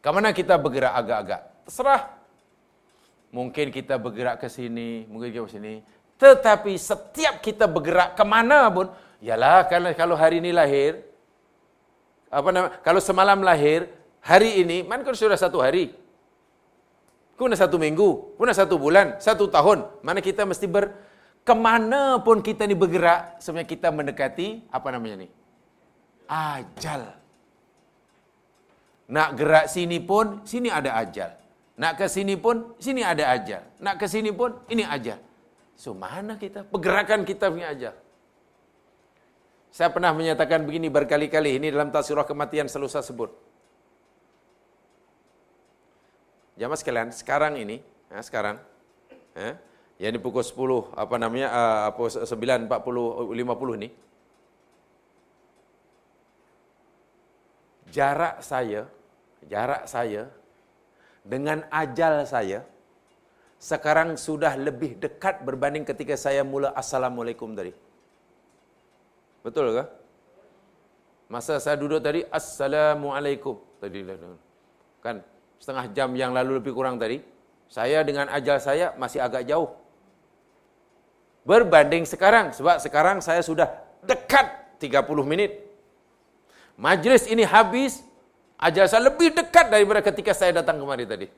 [0.00, 1.40] Ke mana kita bergerak agak-agak?
[1.66, 2.02] Terserah.
[3.34, 5.74] Mungkin kita bergerak ke sini, mungkin ke sini.
[6.16, 8.88] Tetapi setiap kita bergerak ke mana pun,
[9.20, 11.04] yalah kalau kalau hari ini lahir,
[12.32, 13.92] apa nama, kalau semalam lahir,
[14.24, 15.92] hari ini, mana kalau sudah satu hari?
[17.36, 20.96] Kuna satu minggu, kuna satu bulan, satu tahun, mana kita mesti ber,
[21.44, 25.28] kemana pun kita ni bergerak, sebenarnya kita mendekati, apa namanya ni?
[26.24, 27.25] Ajal.
[29.06, 31.30] Nak gerak sini pun, sini ada ajal.
[31.76, 33.62] Nak ke sini pun, sini ada ajal.
[33.78, 35.20] Nak ke sini pun, ini ajal.
[35.76, 36.64] So mana kita?
[36.66, 37.90] Pergerakan kita punya aja.
[39.68, 41.60] Saya pernah menyatakan begini berkali-kali.
[41.60, 43.28] Ini dalam tasirah kematian selalu saya sebut.
[46.56, 48.56] Jamaah sekalian, sekarang ini Ya, sekarang.
[49.34, 49.58] Ya.
[49.96, 53.88] Yang ini pukul 10 apa namanya uh, apa 9.40 50 ni.
[57.90, 58.90] Jarak saya
[59.46, 60.26] jarak saya
[61.22, 62.62] dengan ajal saya
[63.56, 67.72] sekarang sudah lebih dekat berbanding ketika saya mula assalamualaikum tadi.
[69.40, 69.84] Betul ke?
[71.26, 74.06] Masa saya duduk tadi assalamualaikum tadi
[75.02, 75.22] kan
[75.58, 77.18] setengah jam yang lalu lebih kurang tadi
[77.66, 79.74] saya dengan ajal saya masih agak jauh
[81.42, 83.66] berbanding sekarang sebab sekarang saya sudah
[84.06, 85.65] dekat 30 minit
[86.76, 88.04] majlis ini habis
[88.60, 91.28] ajal saya lebih dekat daripada ketika saya datang kemari tadi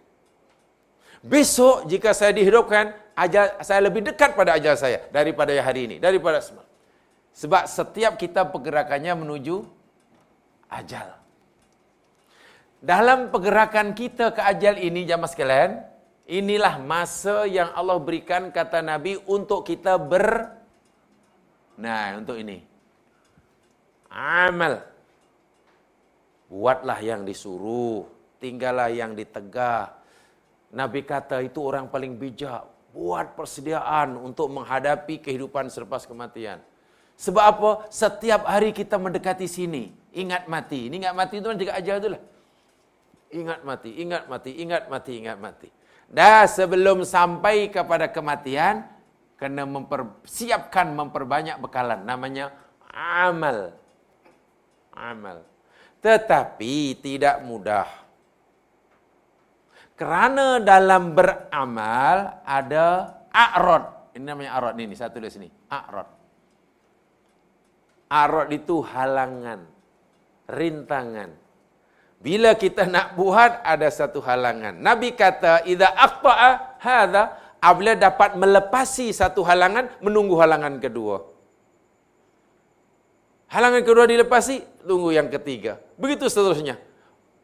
[1.22, 6.39] besok jika saya dihidupkan ajal saya lebih dekat pada ajal saya daripada hari ini daripada
[6.43, 6.66] semua
[7.34, 9.66] sebab setiap kita pergerakannya menuju
[10.70, 11.14] ajal
[12.78, 15.70] dalam pergerakan kita ke ajal ini jamaah sekalian
[16.28, 20.59] Inilah masa yang Allah berikan kata Nabi untuk kita ber
[21.78, 22.61] Nah, untuk ini.
[24.11, 24.82] Amal.
[26.49, 28.09] Buatlah yang disuruh,
[28.40, 29.92] tinggallah yang ditegah.
[30.72, 32.64] Nabi kata itu orang paling bijak.
[32.88, 36.59] Buat persediaan untuk menghadapi kehidupan selepas kematian.
[37.20, 37.70] Sebab apa?
[37.92, 39.92] Setiap hari kita mendekati sini.
[40.16, 40.88] Ingat mati.
[40.88, 42.22] Ini ingat mati itu dekat ajar itulah.
[43.28, 45.68] Ingat mati, ingat mati, ingat mati, ingat mati.
[46.09, 48.88] Dan sebelum sampai kepada kematian,
[49.36, 52.09] kena mempersiapkan, memperbanyak bekalan.
[52.09, 52.57] Namanya
[52.88, 53.76] amal.
[54.96, 55.44] Amal.
[55.99, 57.88] Tetapi tidak mudah.
[59.99, 64.14] Kerana dalam beramal ada a'rod.
[64.14, 65.51] Ini namanya a'rod ini, saya tulis sini.
[65.68, 66.09] A'rod.
[68.09, 69.66] A'rod itu halangan,
[70.49, 71.34] rintangan,
[72.18, 74.74] bila kita nak buat ada satu halangan.
[74.74, 77.22] Nabi kata idza aqta'a hadza
[77.62, 81.28] apabila dapat melepasi satu halangan menunggu halangan kedua.
[83.49, 85.80] Halangan kedua dilepasi, tunggu yang ketiga.
[85.96, 86.76] Begitu seterusnya.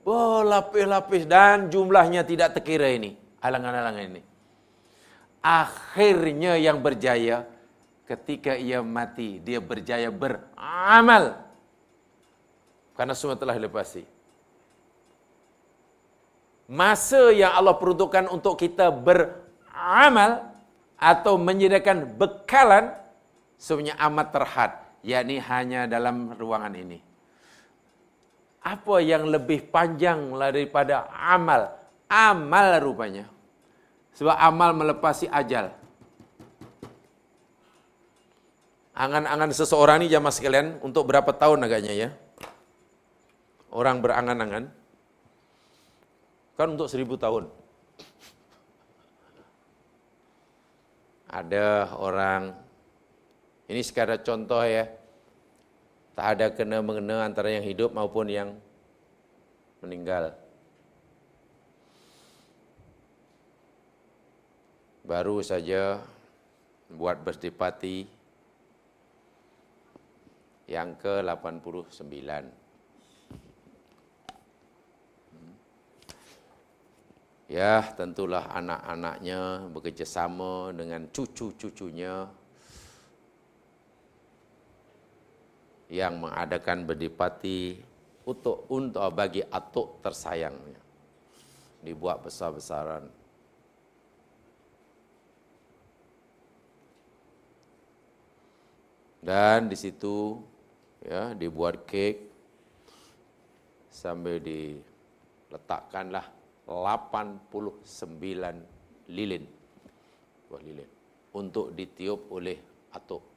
[0.04, 3.16] Berlapis-lapis dan jumlahnya tidak terkira ini.
[3.40, 4.22] Halangan-halangan ini.
[5.40, 7.48] Akhirnya yang berjaya
[8.04, 11.40] ketika ia mati, dia berjaya beramal.
[12.92, 14.14] Karena semua telah dilepasi
[16.70, 20.48] masa yang Allah peruntukkan untuk kita beramal
[20.96, 22.96] atau menyediakan bekalan
[23.60, 24.72] sebenarnya amat terhad
[25.04, 26.98] yakni hanya dalam ruangan ini.
[28.64, 31.68] Apa yang lebih panjang daripada amal?
[32.08, 33.28] Amal rupanya.
[34.16, 35.68] Sebab amal melepasi ajal.
[38.94, 42.08] Angan-angan seseorang ini jamaah sekalian untuk berapa tahun agaknya ya?
[43.68, 44.70] Orang berangan-angan.
[46.54, 47.50] Kan untuk seribu tahun.
[51.26, 52.54] Ada orang,
[53.64, 54.84] ini sekadar contoh ya,
[56.14, 58.52] tak ada kena-mengena antara yang hidup maupun yang
[59.80, 60.36] meninggal.
[65.04, 66.00] Baru saja
[66.88, 68.08] buat berstipati
[70.64, 72.64] yang ke-89.
[77.52, 82.43] Ya, tentulah anak-anaknya bekerjasama dengan cucu-cucunya
[85.94, 87.78] yang mengadakan berdipati
[88.26, 90.82] untuk untuk bagi atuk tersayangnya.
[91.86, 93.06] Dibuat besar-besaran.
[99.24, 100.36] Dan di situ
[101.00, 102.20] ya dibuat kek
[103.88, 106.28] sambil diletakkanlah
[106.68, 109.44] 89 lilin
[110.48, 110.88] buah lilin
[111.32, 112.60] untuk ditiup oleh
[112.92, 113.33] atuk.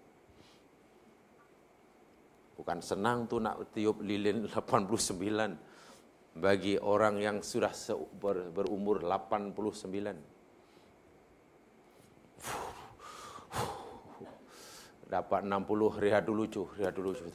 [2.58, 7.74] Bukan senang tu nak tiup lilin 89 bagi orang yang sudah
[8.54, 10.36] berumur 89.
[15.08, 17.32] Dapat 60 rehat dulu cu, rehat dulu cu.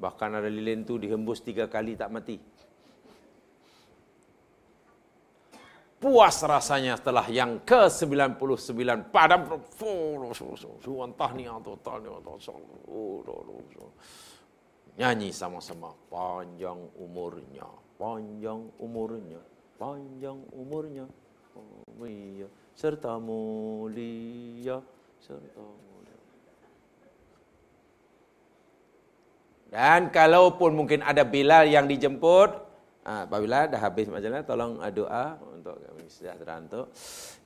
[0.00, 2.49] Bahkan ada lilin tu dihembus tiga kali tak mati.
[6.00, 9.60] Puas rasanya setelah yang ke-99 padam.
[10.80, 11.76] Suantah ni atau
[14.96, 15.92] nyanyi sama-sama.
[16.08, 17.68] Panjang umurnya.
[18.00, 19.44] Panjang umurnya.
[19.76, 21.04] Panjang umurnya.
[21.52, 21.84] Oh,
[22.72, 24.80] serta mulia.
[25.20, 26.16] Serta mulia.
[29.68, 32.50] Dan kalaupun mungkin ada Bilal yang dijemput,
[33.04, 35.76] apabila dah habis majalah, tolong doa untuk
[36.10, 36.90] sejahtera untuk.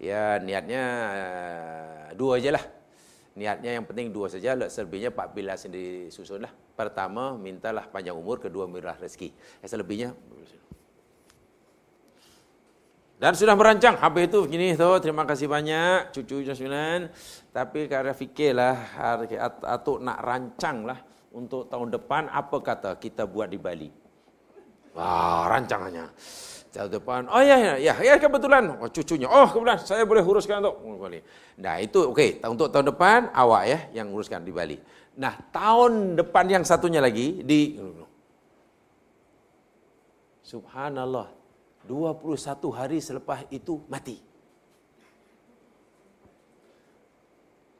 [0.00, 2.64] Ya, niatnya uh, dua je lah.
[3.34, 6.48] Niatnya yang penting dua saja, selebihnya Pak Bila sendiri susunlah.
[6.74, 9.34] Pertama, mintalah panjang umur, kedua mirah rezeki.
[9.60, 10.14] Yang selebihnya,
[13.14, 17.08] dan sudah merancang habis itu begini tu terima kasih banyak cucu Jasminan
[17.54, 18.76] tapi karena fikirlah
[19.62, 20.98] atau nak rancang lah
[21.34, 23.90] untuk tahun depan apa kata kita buat di Bali.
[24.94, 26.06] Wah, rancangannya.
[26.74, 30.58] Tahun depan, oh ya, ya, ya, ya kebetulan, oh, cucunya, oh kebetulan, saya boleh uruskan
[30.58, 31.22] untuk Bali.
[31.62, 34.82] Nah itu okey, untuk tahun depan awak ya yang uruskan di Bali.
[35.14, 37.78] Nah tahun depan yang satunya lagi di,
[40.42, 41.30] Subhanallah,
[41.86, 42.42] 21
[42.74, 44.18] hari selepas itu mati.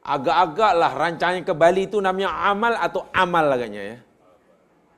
[0.06, 3.98] Agak-agaklah rancangan ke Bali itu namanya amal atau amal agaknya ya.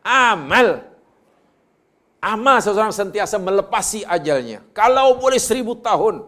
[0.05, 0.96] Amal.
[2.33, 4.59] Amal seseorang sentiasa melepasi ajalnya.
[4.75, 6.27] Kalau boleh seribu tahun.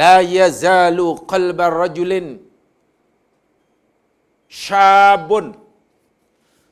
[0.00, 2.26] La yazalu qalba rajulin
[4.64, 5.46] syabun.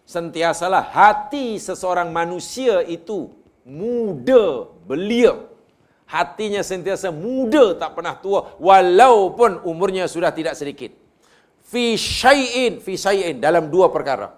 [0.05, 3.19] Sentiasalah hati seseorang manusia itu
[3.65, 5.51] muda, belia
[6.11, 10.91] hatinya sentiasa muda tak pernah tua walaupun umurnya sudah tidak sedikit
[11.71, 14.35] fi syai'in fi syai'in dalam dua perkara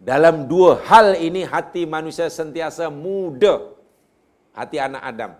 [0.00, 3.76] dalam dua hal ini hati manusia sentiasa muda.
[4.56, 5.32] Hati anak Adam.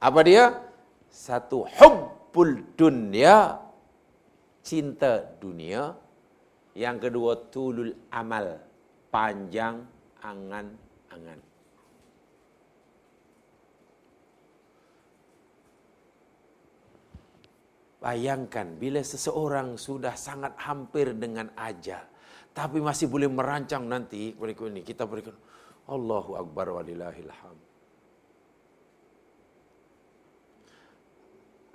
[0.00, 0.44] Apa dia?
[1.12, 3.60] Satu hubbul dunya
[4.64, 5.92] cinta dunia.
[6.72, 8.56] Yang kedua tulul amal
[9.12, 9.84] panjang
[10.24, 11.40] angan-angan.
[18.02, 22.11] Bayangkan bila seseorang sudah sangat hampir dengan ajal.
[22.52, 24.84] Tapi masih boleh merancang nanti berikut ini.
[24.84, 25.32] Kita berikan
[25.88, 27.56] Allahu Akbar walillahilham.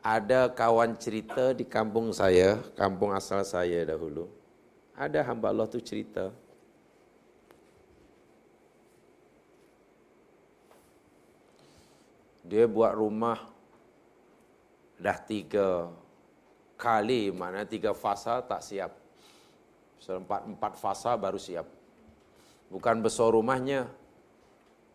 [0.06, 4.30] Ada kawan cerita di kampung saya, kampung asal saya dahulu.
[4.96, 6.32] Ada hamba Allah tu cerita.
[12.48, 13.52] Dia buat rumah
[14.96, 15.92] dah tiga
[16.80, 19.07] kali mana tiga fasa tak siap.
[19.98, 21.66] Seempat empat fasa baru siap.
[22.70, 23.90] Bukan besar rumahnya.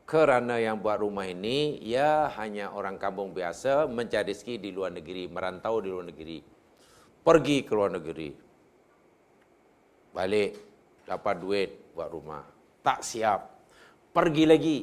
[0.02, 5.30] Kerana yang buat rumah ini, ya hanya orang kampung biasa mencari rezeki di luar negeri,
[5.30, 6.42] merantau di luar negeri.
[7.22, 8.34] Pergi ke luar negeri.
[10.12, 10.50] Balik,
[11.06, 12.44] dapat duit buat rumah.
[12.84, 13.40] Tak siap.
[14.12, 14.78] Pergi lagi.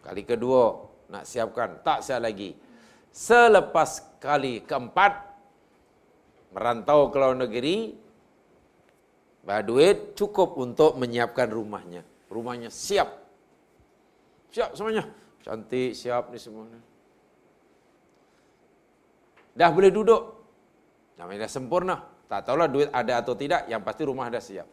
[0.00, 0.78] Kali kedua,
[1.10, 1.82] nak siapkan.
[1.84, 2.56] Tak siap lagi.
[3.12, 5.12] Selepas kali keempat,
[6.54, 8.03] merantau ke luar negeri,
[9.44, 12.02] berduit cukup untuk menyiapkan rumahnya.
[12.32, 13.08] Rumahnya siap.
[14.50, 15.04] Siap semuanya.
[15.44, 16.80] Cantik, siap ni semuanya.
[19.52, 20.22] Dah boleh duduk.
[21.20, 21.96] Namanya dah sempurna.
[22.26, 24.66] Tak tahulah duit ada atau tidak, yang pasti rumah dah siap.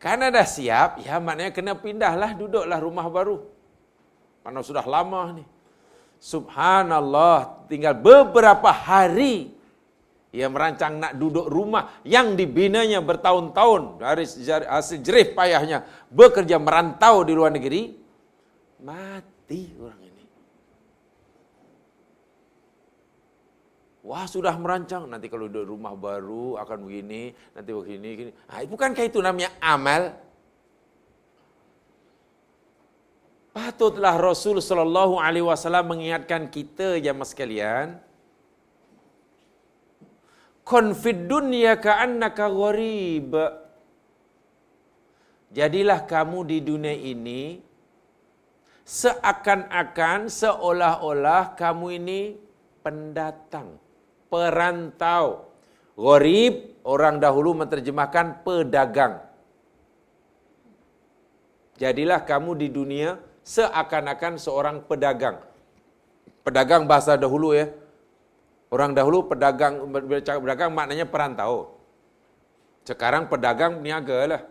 [0.00, 3.44] Karena dah siap, ya maknanya kena pindahlah, duduklah rumah baru.
[4.42, 5.44] Mana sudah lama ni.
[6.20, 9.59] Subhanallah, tinggal beberapa hari
[10.30, 14.24] ia merancang nak duduk rumah yang dibinanya bertahun-tahun dari
[14.62, 17.98] hasil jerih payahnya bekerja merantau di luar negeri
[18.78, 20.24] mati orang ini.
[24.06, 28.30] Wah sudah merancang nanti kalau duduk rumah baru akan begini nanti begini begini.
[28.46, 30.14] Ah, bukankah itu namanya amal?
[33.50, 37.98] Patutlah Rasul sallallahu alaihi wasallam mengingatkan kita jemaah sekalian.
[40.70, 43.34] Kun fid dunya ka'annaka gharib.
[45.50, 47.58] Jadilah kamu di dunia ini
[48.86, 52.20] seakan-akan seolah-olah kamu ini
[52.86, 53.82] pendatang,
[54.30, 55.50] perantau.
[55.98, 59.26] Gharib orang dahulu menerjemahkan pedagang.
[61.82, 65.42] Jadilah kamu di dunia seakan-akan seorang pedagang.
[66.46, 67.74] Pedagang bahasa dahulu ya.
[68.70, 69.82] Orang dahulu pedagang
[70.38, 71.74] pedagang maknanya perantau.
[72.86, 74.42] Sekarang pedagang niaga lah.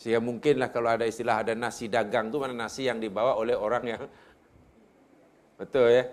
[0.00, 3.84] Saya mungkinlah kalau ada istilah ada nasi dagang tu mana nasi yang dibawa oleh orang
[3.84, 4.00] yang
[5.60, 6.08] betul ya.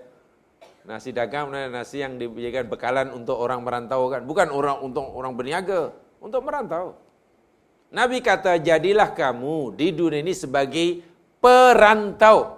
[0.84, 5.36] Nasi dagang mana nasi yang dijadikan bekalan untuk orang merantau kan, bukan orang untuk orang
[5.40, 7.00] berniaga, untuk merantau.
[7.88, 11.00] Nabi kata, jadilah kamu di dunia ini sebagai
[11.40, 12.57] perantau.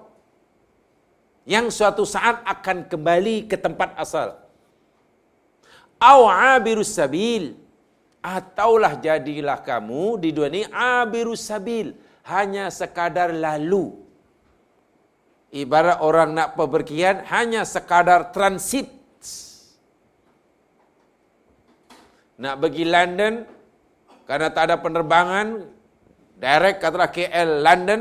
[1.50, 4.38] Yang suatu saat akan kembali ke tempat asal.
[5.98, 7.58] au abirus sabil.
[8.22, 11.98] Ataulah jadilah kamu di dunia ini abirus sabil.
[12.30, 13.98] Hanya sekadar lalu.
[15.50, 18.86] Ibarat orang nak pepergian hanya sekadar transit.
[22.38, 23.34] Nak pergi London
[24.30, 25.66] karena tak ada penerbangan
[26.38, 28.00] direct katalah KL London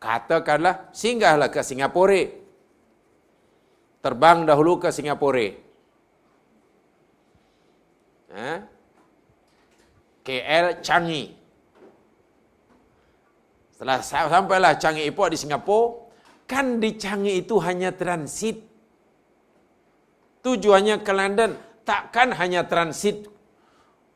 [0.00, 2.43] katakanlah singgahlah ke Singapura
[4.04, 5.48] terbang dahulu ke Singapura
[8.36, 8.60] eh?
[10.20, 11.32] KL Changi
[13.72, 16.04] setelah sampailah Changi Airport di Singapura
[16.44, 18.60] kan di Changi itu hanya transit
[20.44, 21.56] tujuannya ke London
[21.88, 23.32] takkan hanya transit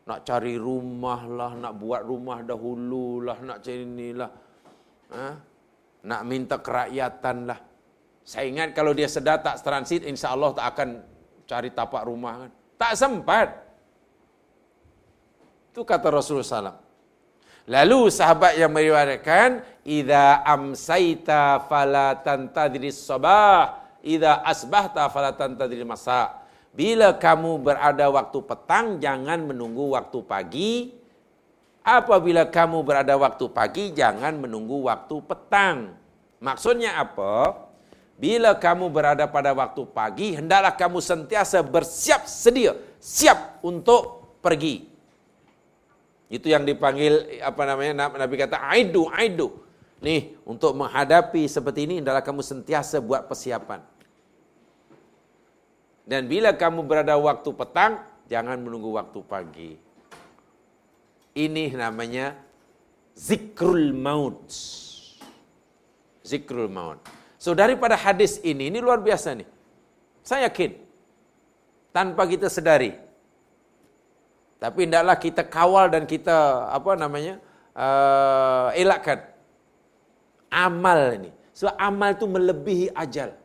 [0.08, 4.30] nak cari rumah lah, nak buat rumah dahulu lah, nak cari inilah.
[5.12, 5.26] Ha?
[6.08, 7.60] Nak minta kerakyatan lah.
[8.28, 11.00] Saya ingat kalau dia sedar tak transit, insya Allah tak akan
[11.48, 12.50] cari tapak rumah kan.
[12.76, 13.48] Tak sempat.
[15.72, 16.76] Itu kata Rasulullah SAW.
[17.72, 26.44] Lalu sahabat yang meriwayatkan, "Idza amsaita fala tantadri sabah, idza asbahta fala tantadri masa."
[26.76, 30.92] Bila kamu berada waktu petang, jangan menunggu waktu pagi.
[31.80, 35.96] Apabila kamu berada waktu pagi, jangan menunggu waktu petang.
[36.44, 37.67] Maksudnya apa?
[38.18, 44.90] Bila kamu berada pada waktu pagi, hendaklah kamu sentiasa bersiap sedia, siap untuk pergi.
[46.26, 49.62] Itu yang dipanggil apa namanya Nabi kata aidu aidu.
[50.02, 53.82] Nih, untuk menghadapi seperti ini hendaklah kamu sentiasa buat persiapan.
[56.02, 59.72] Dan bila kamu berada waktu petang, jangan menunggu waktu pagi.
[61.38, 62.34] Ini namanya
[63.14, 64.42] zikrul maut.
[66.26, 67.17] Zikrul maut.
[67.38, 69.48] So daripada hadis ini, ini luar biasa nih.
[70.26, 70.74] Saya yakin,
[71.94, 72.92] tanpa kita sedari.
[74.58, 77.38] Tapi hendaklah kita kawal dan kita, apa namanya,
[77.78, 79.22] uh, elakkan.
[80.50, 81.30] Amal ini.
[81.54, 83.38] Sebab amal itu melebihi ajal.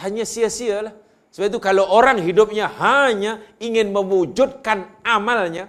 [0.00, 0.94] Hanya sia-sia lah.
[1.28, 5.66] Sebab itu kalau orang hidupnya hanya ingin mewujudkan amalnya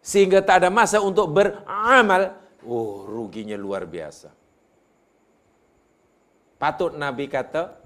[0.00, 2.32] sehingga tak ada masa untuk beramal,
[2.64, 4.32] oh ruginya luar biasa.
[6.58, 7.78] Patut Nabi kata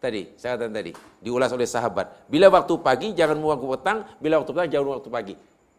[0.00, 2.26] tadi, saya kata tadi, diulas oleh sahabat.
[2.26, 5.34] Bila waktu pagi jangan waktu petang, bila waktu petang jangan waktu pagi.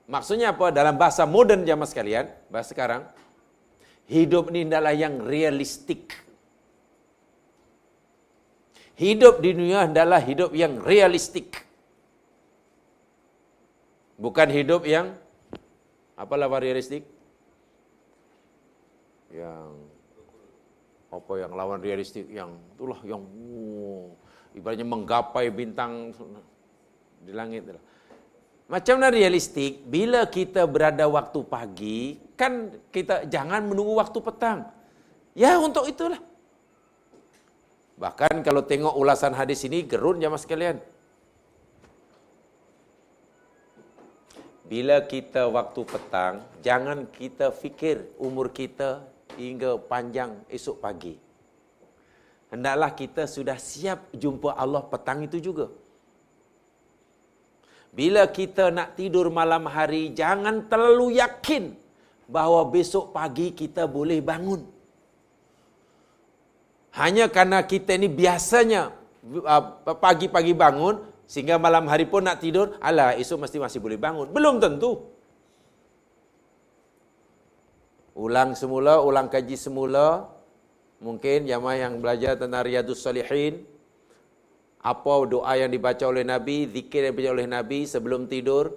[0.06, 0.70] Maksudnya apa?
[0.70, 3.02] Dalam bahasa moden zaman sekalian, bahasa sekarang,
[4.08, 6.14] hidup ini adalah yang realistik.
[8.94, 11.66] Hidup di dunia adalah hidup yang realistik.
[14.22, 15.18] Bukan hidup yang
[16.14, 17.04] apalah realistik?
[19.34, 19.83] Yang
[21.14, 24.18] apa yang lawan realistik yang itulah yang oh,
[24.58, 26.10] ibaratnya menggapai bintang
[27.22, 27.84] di langit itulah.
[28.68, 29.86] Macam mana realistik?
[29.86, 34.66] Bila kita berada waktu pagi, kan kita jangan menunggu waktu petang.
[35.38, 36.18] Ya untuk itulah.
[38.00, 40.82] Bahkan kalau tengok ulasan hadis ini gerun jamaah sekalian.
[44.66, 49.06] Bila kita waktu petang, jangan kita fikir umur kita
[49.42, 51.16] hingga panjang esok pagi.
[52.54, 55.68] Hendaklah kita sudah siap jumpa Allah petang itu juga.
[57.94, 61.78] Bila kita nak tidur malam hari, jangan terlalu yakin
[62.26, 64.62] bahawa besok pagi kita boleh bangun.
[66.94, 68.94] Hanya karena kita ini biasanya
[69.54, 69.64] uh,
[69.98, 74.30] pagi-pagi bangun sehingga malam hari pun nak tidur, alah esok mesti masih boleh bangun.
[74.30, 75.13] Belum tentu.
[78.14, 80.30] Ulang semula, ulang kaji semula.
[81.04, 83.68] Mungkin jamaah yang belajar tentang Riyadus Salihin,
[84.80, 88.72] apa doa yang dibaca oleh Nabi, zikir yang dibaca oleh Nabi sebelum tidur.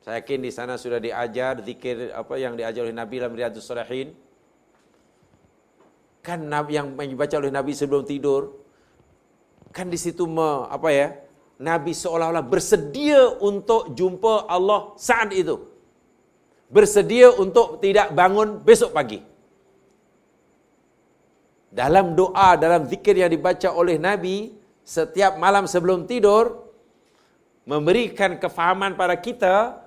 [0.00, 4.14] Saya yakin di sana sudah diajar zikir apa yang diajar oleh Nabi dalam Riyadus Salihin
[6.26, 8.58] kan yang dibaca oleh Nabi sebelum tidur
[9.70, 11.14] kan di situ me, apa ya
[11.62, 15.62] Nabi seolah-olah bersedia untuk jumpa Allah saat itu
[16.66, 19.22] bersedia untuk tidak bangun besok pagi
[21.70, 24.56] dalam doa dalam zikir yang dibaca oleh Nabi
[24.86, 26.66] setiap malam sebelum tidur
[27.66, 29.86] memberikan kefahaman pada kita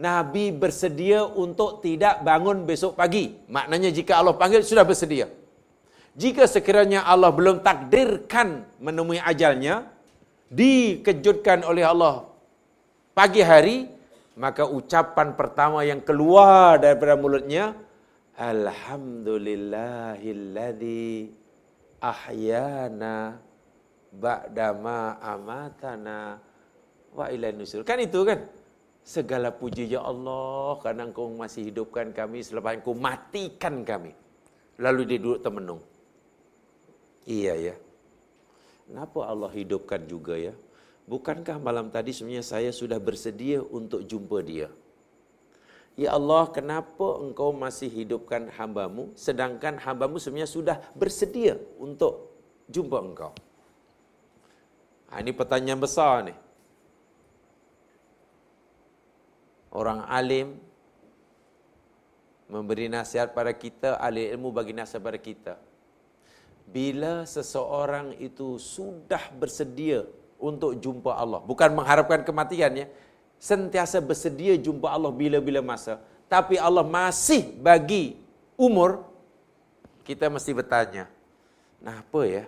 [0.00, 3.36] Nabi bersedia untuk tidak bangun besok pagi.
[3.52, 5.28] Maknanya jika Allah panggil, sudah bersedia.
[6.16, 9.84] Jika sekiranya Allah belum takdirkan menemui ajalnya,
[10.48, 12.24] dikejutkan oleh Allah
[13.12, 13.91] pagi hari,
[14.38, 17.76] maka ucapan pertama yang keluar daripada mulutnya,
[18.32, 21.28] Alhamdulillahilladzi
[22.00, 23.36] ahyana
[24.08, 26.40] ba'dama amatana
[27.12, 27.84] wa ilai nusur.
[27.84, 28.40] Kan itu kan?
[29.02, 34.14] Segala puji ya Allah kerana engkau masih hidupkan kami selepas engkau matikan kami.
[34.78, 35.82] Lalu dia duduk termenung.
[37.26, 37.74] Iya ya.
[38.86, 40.54] Kenapa Allah hidupkan juga ya?
[41.12, 44.72] Bukankah malam tadi sebenarnya saya sudah bersedia untuk jumpa dia?
[45.92, 52.32] Ya Allah, kenapa engkau masih hidupkan hambamu sedangkan hambamu sebenarnya sudah bersedia untuk
[52.72, 53.32] jumpa engkau?
[55.12, 56.34] Ha, ini pertanyaan besar ni.
[59.68, 60.56] Orang alim
[62.48, 65.60] memberi nasihat pada kita, ahli ilmu bagi nasihat pada kita.
[66.72, 70.08] Bila seseorang itu sudah bersedia
[70.42, 71.38] untuk jumpa Allah.
[71.46, 72.86] Bukan mengharapkan kematian ya.
[73.38, 76.02] Sentiasa bersedia jumpa Allah bila-bila masa.
[76.26, 78.18] Tapi Allah masih bagi
[78.58, 79.06] umur.
[80.02, 81.06] Kita mesti bertanya.
[81.78, 82.44] Nah apa ya?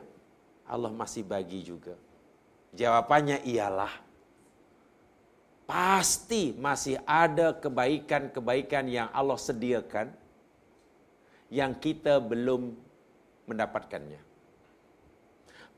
[0.66, 1.94] Allah masih bagi juga.
[2.74, 3.94] Jawapannya ialah.
[5.64, 10.10] Pasti masih ada kebaikan-kebaikan yang Allah sediakan.
[11.48, 12.74] Yang kita belum
[13.46, 14.33] mendapatkannya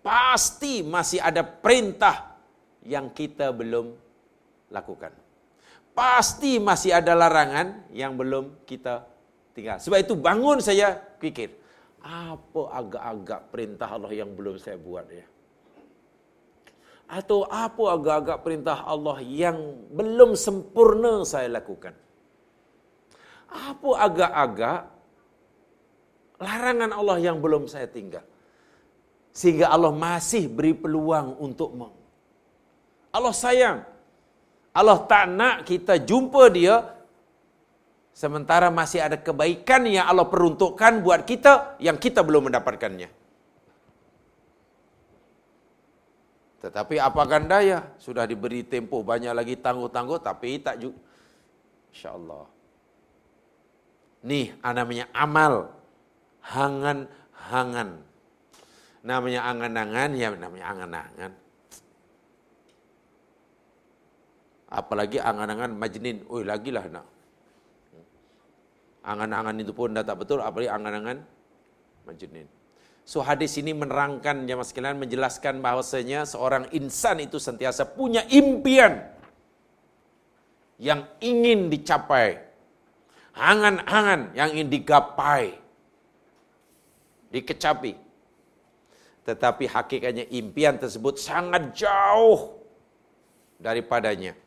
[0.06, 2.38] pasti masih ada perintah
[2.86, 3.90] yang kita belum
[4.70, 5.10] lakukan.
[5.90, 9.02] Pasti masih ada larangan yang belum kita
[9.50, 9.82] tinggal.
[9.82, 11.50] Sebab itu bangun saya pikir,
[11.98, 15.26] apa agak-agak perintah Allah yang belum saya buat ya?
[17.10, 19.58] Atau apa agak-agak perintah Allah yang
[19.90, 21.98] belum sempurna saya lakukan?
[23.50, 24.80] Apa agak-agak
[26.38, 28.22] larangan Allah yang belum saya tinggal?
[29.36, 31.76] Sehingga Allah masih beri peluang untuk.
[33.12, 33.84] Allah sayang.
[34.72, 36.88] Allah tak nak kita jumpa dia
[38.16, 43.12] sementara masih ada kebaikan yang Allah peruntukkan buat kita yang kita belum mendapatkannya.
[46.64, 50.96] Tetapi apakan daya sudah diberi tempoh banyak lagi tangguh-tangguh tapi tak juga.
[51.92, 52.44] InsyaAllah.
[54.24, 55.76] Nih namanya amal.
[56.40, 58.15] Hangan-hangan
[59.06, 61.32] namanya angan-angan, ya namanya angan-angan.
[64.66, 67.06] Apalagi angan-angan majnin, oi lagilah nak.
[69.06, 71.22] Angan-angan itu pun dah tak betul, apalagi angan-angan
[72.02, 72.50] majnin.
[73.06, 79.06] So hadis ini menerangkan jemaah sekalian menjelaskan bahawasanya seorang insan itu sentiasa punya impian
[80.82, 82.42] yang ingin dicapai.
[83.38, 85.54] Angan-angan yang ingin digapai.
[87.30, 88.05] Dikecapi
[89.26, 92.62] tetapi hakikatnya impian tersebut sangat jauh
[93.58, 94.38] daripadanya.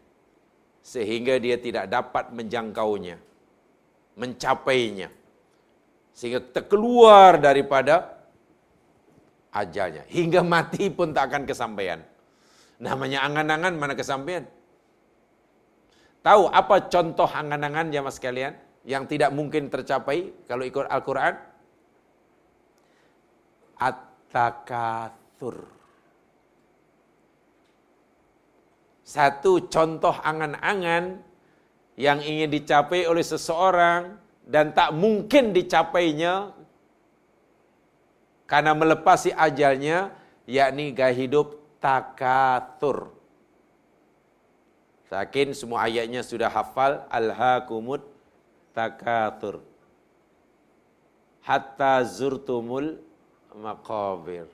[0.79, 3.19] Sehingga dia tidak dapat menjangkaunya
[4.19, 5.07] mencapainya.
[6.15, 8.23] Sehingga terkeluar daripada
[9.55, 10.03] ajalnya.
[10.07, 12.03] Hingga mati pun tak akan kesampaian.
[12.79, 14.43] Namanya angan-angan mana kesampaian?
[16.19, 18.53] Tahu apa contoh angan-angan jamaah sekalian?
[18.83, 21.35] Yang tidak mungkin tercapai kalau ikut Al-Quran
[24.29, 25.65] takatur.
[29.03, 31.17] Satu contoh angan-angan
[31.97, 36.53] yang ingin dicapai oleh seseorang dan tak mungkin dicapainya
[38.45, 40.13] karena melepasi ajalnya
[40.45, 43.13] yakni gaya hidup takatur.
[45.09, 48.05] Sakin semua ayatnya sudah hafal alhaakumut
[48.77, 49.65] takatur.
[51.41, 53.01] Hatta zurtumul
[53.55, 54.47] maqabir.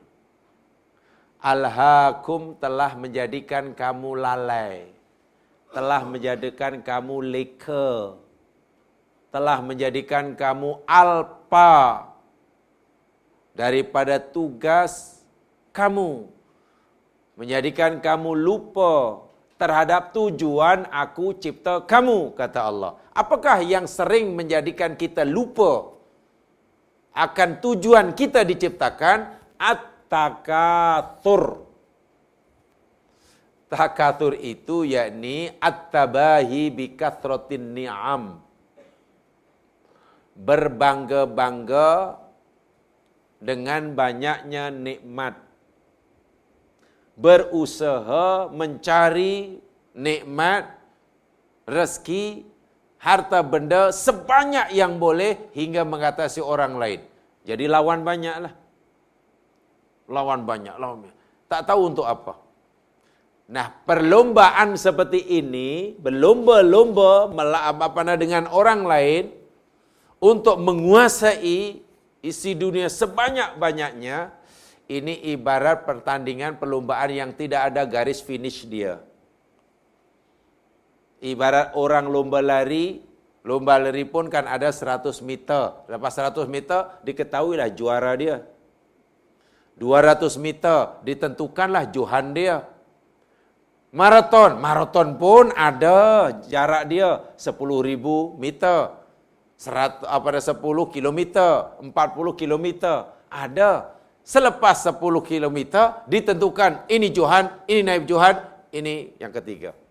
[1.41, 4.89] Alhaakum telah menjadikan kamu lalai.
[5.75, 8.17] Telah menjadikan kamu leka.
[9.29, 12.07] Telah menjadikan kamu alpa
[13.51, 15.21] daripada tugas
[15.75, 16.31] kamu.
[17.35, 19.27] Menjadikan kamu lupa
[19.59, 22.91] terhadap tujuan aku cipta kamu, kata Allah.
[23.11, 25.94] Apakah yang sering menjadikan kita lupa
[27.15, 31.63] akan tujuan kita diciptakan at-takatur.
[33.71, 36.91] Takatur itu yakni at-tabahi bi
[37.55, 38.43] ni'am.
[40.35, 42.19] Berbangga-bangga
[43.39, 45.39] dengan banyaknya nikmat.
[47.15, 49.63] Berusaha mencari
[49.95, 50.67] nikmat
[51.63, 52.54] rezeki
[53.05, 57.05] harta benda sebanyak yang boleh hingga mengatasi orang lain.
[57.45, 58.53] Jadi lawan banyaklah.
[60.09, 61.17] Lawan banyak, lawan banyak.
[61.45, 62.33] Tak tahu untuk apa.
[63.45, 67.29] Nah, perlombaan seperti ini, berlomba-lomba
[67.61, 69.23] apa dengan orang lain
[70.17, 71.77] untuk menguasai
[72.25, 74.33] isi dunia sebanyak-banyaknya,
[74.89, 78.97] ini ibarat pertandingan perlombaan yang tidak ada garis finish dia.
[81.23, 82.99] Ibarat orang lomba lari,
[83.47, 85.87] lomba lari pun kan ada 100 meter.
[85.87, 88.43] Lepas 100 meter diketahuilah juara dia.
[89.79, 92.67] 200 meter ditentukanlah johan dia.
[93.95, 98.91] Maraton, maraton pun ada jarak dia 10.000 meter.
[99.55, 100.59] 100 apa ada 10
[100.91, 103.95] kilometer, 40 kilometer ada.
[104.25, 108.41] Selepas 10 kilometer ditentukan ini Johan, ini naib Johan,
[108.73, 109.84] ini yang ketiga.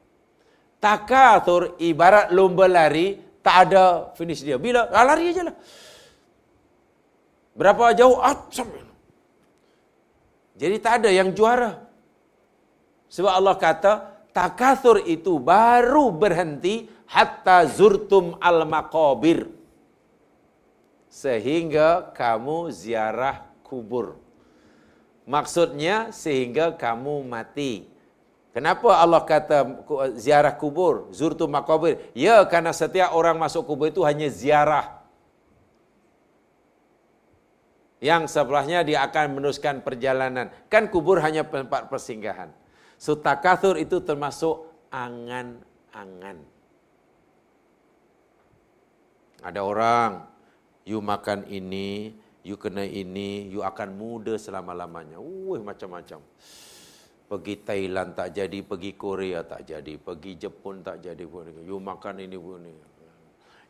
[0.84, 4.60] Takatur ibarat lomba lari tak ada finish dia.
[4.60, 5.56] Bila ah, lari aja lah.
[7.56, 8.20] Berapa jauh?
[8.20, 8.36] Ah,
[10.60, 11.80] Jadi tak ada yang juara.
[13.08, 13.92] Sebab Allah kata,
[14.36, 19.48] takathur itu baru berhenti hatta zurtum al-maqabir.
[21.08, 24.20] Sehingga kamu ziarah kubur.
[25.24, 27.93] Maksudnya sehingga kamu mati.
[28.54, 29.82] Kenapa Allah kata
[30.14, 31.98] ziarah kubur, zurtum maqabir?
[32.14, 35.02] Ya, karena setiap orang masuk kubur itu hanya ziarah.
[37.98, 40.54] Yang sebelahnya dia akan meneruskan perjalanan.
[40.70, 42.54] Kan kubur hanya tempat persinggahan.
[42.94, 46.38] So takathur itu termasuk angan-angan.
[49.42, 50.30] Ada orang,
[50.86, 52.14] you makan ini,
[52.46, 55.18] you kena ini, you akan muda selama-lamanya.
[55.18, 56.22] Wih, macam-macam.
[57.24, 61.24] Pergi Thailand tak jadi, pergi Korea tak jadi, pergi Jepun tak jadi.
[61.64, 62.68] You makan ini pun.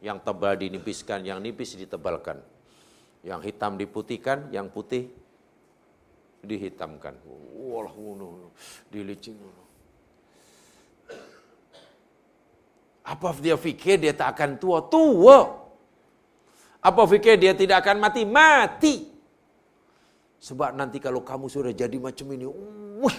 [0.02, 2.42] Yang tebal dinipiskan, yang nipis ditebalkan.
[3.24, 5.08] Yang hitam diputihkan, yang putih
[6.44, 7.16] dihitamkan.
[7.56, 7.94] Walah,
[8.92, 9.38] dilicin.
[13.04, 14.80] Apa dia fikir dia tak akan tua?
[14.88, 15.38] Tua.
[16.84, 18.28] Apa fikir dia tidak akan mati?
[18.28, 18.94] Mati.
[20.40, 22.44] Sebab nanti kalau kamu sudah jadi macam ini,
[23.00, 23.18] wih,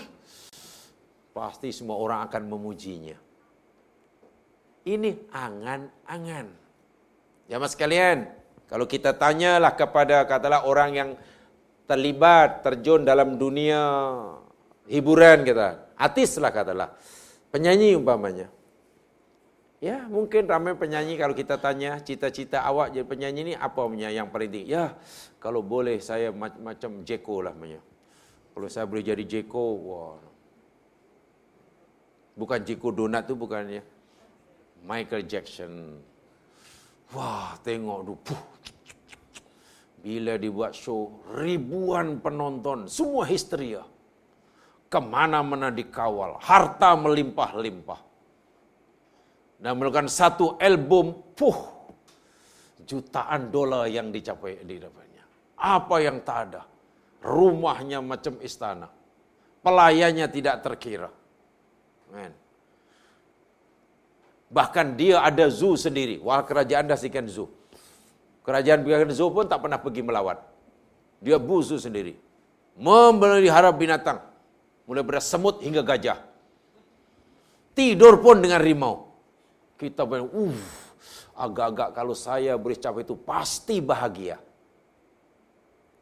[1.36, 3.20] pasti semua orang akan memujinya.
[4.88, 6.48] Ini angan-angan.
[7.52, 8.32] Ya mas kalian,
[8.72, 11.10] kalau kita tanyalah kepada katalah orang yang
[11.92, 13.84] terlibat, terjun dalam dunia
[14.88, 15.92] hiburan kita.
[16.00, 16.96] Artis lah katalah.
[17.52, 18.48] Penyanyi umpamanya.
[19.84, 24.32] Ya, mungkin ramai penyanyi kalau kita tanya cita-cita awak jadi penyanyi ni apa punya yang
[24.32, 24.72] paling tinggi?
[24.72, 24.96] Ya,
[25.38, 27.84] kalau boleh saya macam Jeko lah punya.
[28.56, 30.35] Kalau saya boleh jadi Jeko, wah.
[32.36, 33.80] Bukan Jeko Donat tu bukannya.
[34.84, 36.04] Michael Jackson.
[37.16, 38.14] Wah, tengok tu.
[38.28, 38.44] Puh,
[40.04, 43.82] bila dibuat show, ribuan penonton, semua histeria.
[44.92, 48.02] Ke mana-mana dikawal, harta melimpah-limpah.
[49.58, 51.58] Dan melakukan satu album, puh,
[52.86, 55.24] jutaan dolar yang dicapai di dapatnya.
[55.58, 56.62] Apa yang tak ada?
[57.26, 58.92] Rumahnya macam istana.
[59.66, 61.10] Pelayannya tidak terkira.
[62.14, 62.34] Man.
[64.50, 66.22] Bahkan dia ada zoo sendiri.
[66.22, 67.50] Wah kerajaan dah sikan zoo.
[68.46, 70.38] Kerajaan Bigan Zoo pun tak pernah pergi melawat.
[71.18, 72.14] Dia busu sendiri.
[72.78, 74.22] Memelihara binatang.
[74.86, 76.22] Mulai dari semut hingga gajah.
[77.74, 79.10] Tidur pun dengan rimau.
[79.82, 80.56] Kita bilang, uh,
[81.36, 84.38] agak-agak kalau saya boleh capai itu pasti bahagia.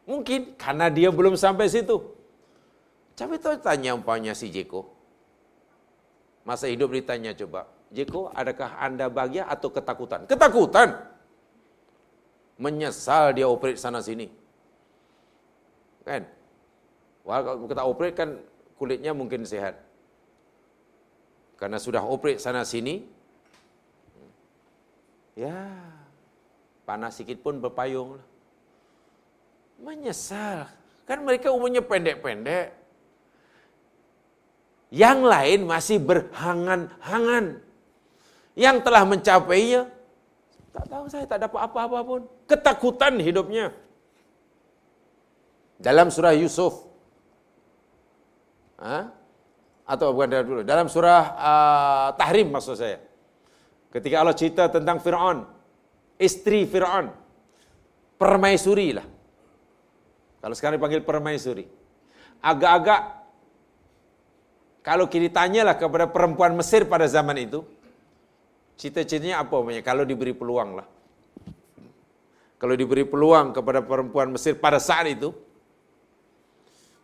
[0.03, 1.95] Mungkin karena dia belum sampai situ.
[3.15, 4.92] Tapi tanya umpamanya si Jeko.
[6.43, 10.27] Masa hidup ditanya coba, Jeko, adakah anda bahagia atau ketakutan?
[10.27, 10.99] Ketakutan
[12.59, 14.27] menyesal dia operate sana sini.
[16.03, 16.27] Kan?
[17.23, 18.29] Kalau kita operate kan
[18.75, 19.79] kulitnya mungkin sehat.
[21.55, 23.07] Karena sudah operate sana sini,
[25.39, 25.71] ya
[26.83, 28.19] panas sikit pun berpayung.
[29.79, 30.67] Menyesal.
[31.07, 32.82] Kan mereka umumnya pendek-pendek.
[34.93, 37.57] Yang lain masih berhangan-hangan.
[38.53, 39.89] Yang telah mencapainya
[40.73, 42.21] tak tahu saya tak dapat apa-apa pun.
[42.49, 43.69] Ketakutan hidupnya.
[45.77, 46.89] Dalam surah Yusuf.
[48.81, 49.13] Ha?
[49.85, 50.61] Atau bukan dalam dulu.
[50.65, 52.97] Dalam surah uh, Tahrim maksud saya.
[53.93, 55.45] Ketika Allah cerita tentang Fir'aun.
[56.17, 57.13] Isteri Fir'aun.
[58.17, 59.05] Permaisuri lah.
[60.41, 61.69] Kalau sekarang dipanggil permaisuri.
[62.41, 63.22] Agak-agak
[64.83, 67.63] kalau kita tanyalah kepada perempuan Mesir pada zaman itu,
[68.73, 69.81] Cita-citanya apa namanya?
[69.85, 70.87] Kalau diberi peluang lah.
[72.57, 75.35] Kalau diberi peluang kepada perempuan Mesir pada saat itu,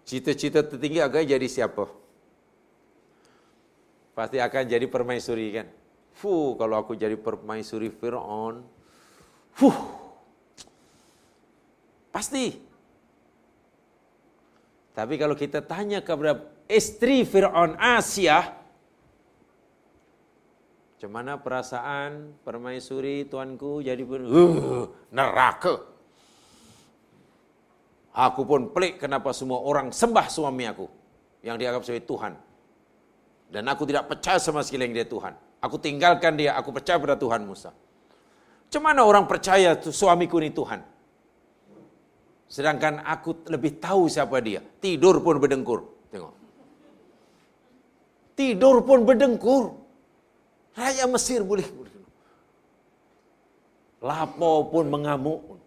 [0.08, 1.86] cita-cita tertinggi akan jadi siapa?
[4.16, 5.68] Pasti akan jadi permaisuri kan?
[6.16, 8.64] Fuh, kalau aku jadi permaisuri Fir'aun,
[9.56, 9.78] fuh,
[12.12, 12.60] pasti.
[14.96, 18.46] Tapi kalau kita tanya kepada istri Fir'aun Asia,
[20.96, 25.82] macam mana perasaan permaisuri tuanku jadi pun uh, neraka.
[28.14, 30.86] Aku pun pelik kenapa semua orang sembah suami aku
[31.42, 32.34] yang dianggap sebagai Tuhan.
[33.50, 35.34] Dan aku tidak percaya sama sekali yang dia Tuhan.
[35.64, 37.74] Aku tinggalkan dia, aku percaya pada Tuhan Musa.
[38.70, 40.84] Macam mana orang percaya suamiku ini Tuhan?
[42.46, 44.62] Sedangkan aku lebih tahu siapa dia.
[44.84, 46.12] Tidur pun berdengkur.
[46.14, 46.39] Tengok.
[48.40, 49.76] Tidur pun berdengkur.
[50.72, 51.68] Raja Mesir boleh.
[54.00, 55.60] Lapor pun mengamuk.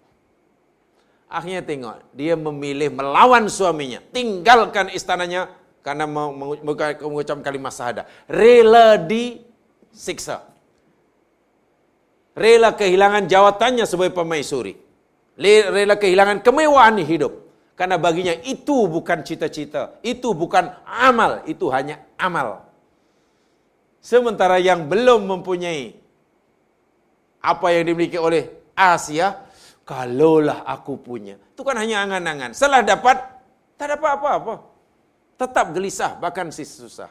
[1.29, 2.01] Akhirnya tengok.
[2.17, 4.01] Dia memilih melawan suaminya.
[4.09, 5.53] Tinggalkan istananya.
[5.85, 8.09] Karena mengucap kalimat sahada.
[8.25, 10.49] Rela disiksa.
[12.33, 14.81] Rela kehilangan jawatannya sebagai pemaisuri
[15.37, 17.33] rela kehilangan kemewahan hidup.
[17.73, 22.69] Karena baginya itu bukan cita-cita, itu bukan amal, itu hanya amal.
[24.03, 25.97] Sementara yang belum mempunyai
[27.43, 29.47] apa yang dimiliki oleh Asia,
[29.83, 31.41] kalaulah aku punya.
[31.53, 32.55] Itu kan hanya angan-angan.
[32.55, 33.19] Setelah dapat,
[33.81, 34.55] tak dapat apa-apa.
[35.41, 37.11] Tetap gelisah, bahkan susah.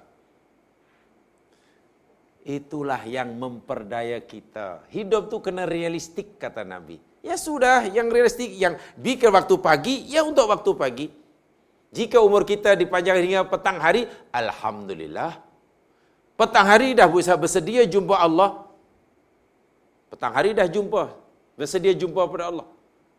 [2.41, 4.87] Itulah yang memperdaya kita.
[4.89, 7.10] Hidup tu kena realistik kata Nabi.
[7.21, 11.07] Ya sudah, yang realistik, yang jika waktu pagi, ya untuk waktu pagi.
[11.93, 15.37] Jika umur kita dipanjang hingga petang hari, Alhamdulillah.
[16.33, 18.65] Petang hari dah bisa bersedia jumpa Allah.
[20.09, 21.13] Petang hari dah jumpa,
[21.53, 22.67] bersedia jumpa pada Allah.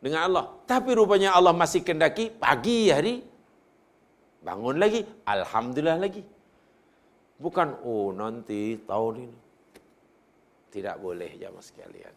[0.03, 0.45] Dengan Allah.
[0.67, 3.23] Tapi rupanya Allah masih kendaki pagi hari.
[4.43, 6.27] Bangun lagi, Alhamdulillah lagi.
[7.39, 9.39] Bukan, oh nanti tahun ini.
[10.75, 12.15] Tidak boleh jamaah sekalian.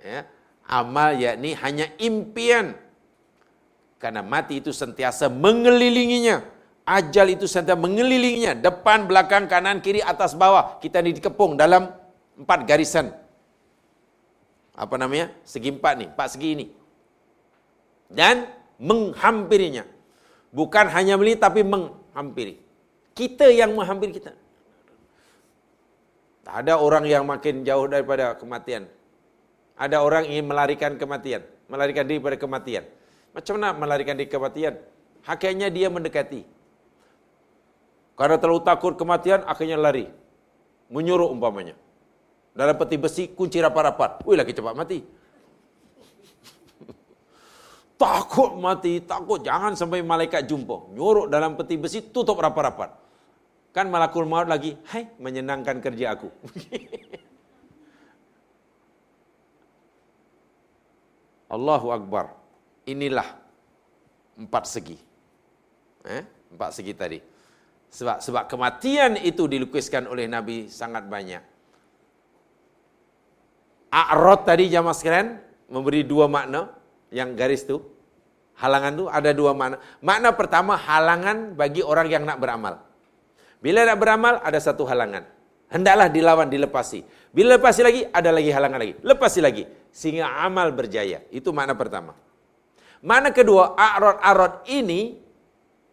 [0.00, 0.24] Ya
[0.68, 2.76] amal yakni hanya impian.
[4.00, 6.44] Karena mati itu sentiasa mengelilinginya.
[6.84, 8.52] Ajal itu sentiasa mengelilinginya.
[8.52, 10.76] Depan, belakang, kanan, kiri, atas, bawah.
[10.76, 11.88] Kita ini dikepung dalam
[12.36, 13.08] empat garisan.
[14.76, 15.32] Apa namanya?
[15.48, 16.06] Segi empat ni.
[16.12, 16.66] Empat segi ini.
[18.12, 18.44] Dan
[18.76, 19.88] menghampirinya.
[20.52, 22.60] Bukan hanya melihat tapi menghampiri.
[23.16, 24.36] Kita yang menghampiri kita.
[26.44, 28.84] Tak ada orang yang makin jauh daripada kematian.
[29.74, 32.86] Ada orang ingin melarikan kematian, melarikan diri pada kematian.
[33.34, 34.78] Macam mana melarikan diri kematian?
[35.26, 36.46] Hakikatnya dia mendekati.
[38.14, 40.06] Karena terlalu takut kematian, akhirnya lari.
[40.86, 41.74] Menyuruh umpamanya.
[42.54, 44.22] Dalam peti besi, kunci rapat-rapat.
[44.22, 45.02] Wih, lagi cepat mati.
[47.98, 49.42] takut mati, takut.
[49.42, 50.94] Jangan sampai malaikat jumpa.
[50.94, 52.94] Nyuruh dalam peti besi, tutup rapat-rapat.
[53.74, 56.30] Kan malakul maut lagi, hai, menyenangkan kerja aku.
[61.54, 62.34] Allahu Akbar.
[62.90, 63.28] Inilah
[64.36, 64.98] empat segi.
[66.04, 66.22] Eh?
[66.50, 67.18] Empat segi tadi.
[67.94, 71.42] Sebab sebab kematian itu dilukiskan oleh Nabi sangat banyak.
[73.94, 75.38] A'rad tadi jamaah sekalian
[75.70, 76.74] memberi dua makna
[77.14, 77.78] yang garis tu.
[78.58, 79.78] Halangan tu ada dua makna.
[80.02, 82.82] Makna pertama halangan bagi orang yang nak beramal.
[83.62, 85.24] Bila nak beramal ada satu halangan.
[85.70, 87.02] Hendaklah dilawan, dilepasi.
[87.34, 88.94] Bila lepasi lagi, ada lagi halangan lagi.
[89.02, 89.64] Lepasi lagi.
[89.94, 91.22] Sehingga amal berjaya.
[91.30, 92.18] Itu makna pertama.
[93.04, 95.22] Makna kedua, a'rod-a'rod ini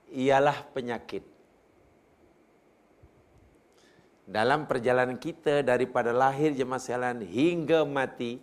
[0.09, 1.21] ialah penyakit.
[4.25, 8.39] Dalam perjalanan kita daripada lahir jemaah sekalian hingga mati,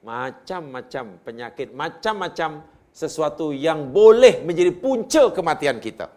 [0.00, 2.62] macam-macam penyakit, macam-macam
[2.94, 6.08] sesuatu yang boleh menjadi punca kematian kita.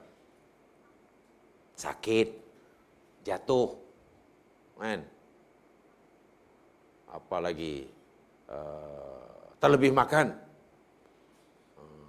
[1.75, 2.27] Sakit,
[3.27, 3.75] jatuh,
[4.77, 5.01] kan?
[7.15, 7.87] apa lagi
[9.59, 10.35] terlebih makan.
[11.79, 12.05] Uh,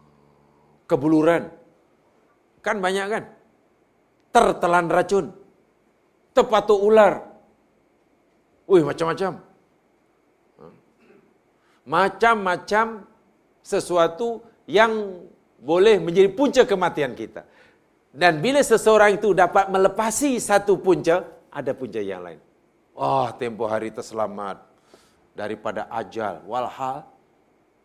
[0.90, 1.48] kebuluran.
[2.60, 3.24] Kan banyak kan?
[4.34, 5.32] Tertelan racun.
[6.36, 7.24] Terpatuk ular.
[8.66, 9.40] Wih macam-macam.
[11.86, 13.06] Macam-macam
[13.62, 15.22] sesuatu yang
[15.62, 17.46] boleh menjadi punca kematian kita.
[18.10, 22.42] Dan bila seseorang itu dapat melepasi satu punca ada punca yang lain.
[22.96, 24.65] Oh, tempoh hari terselamat
[25.36, 26.40] daripada ajal.
[26.48, 27.04] Walhal,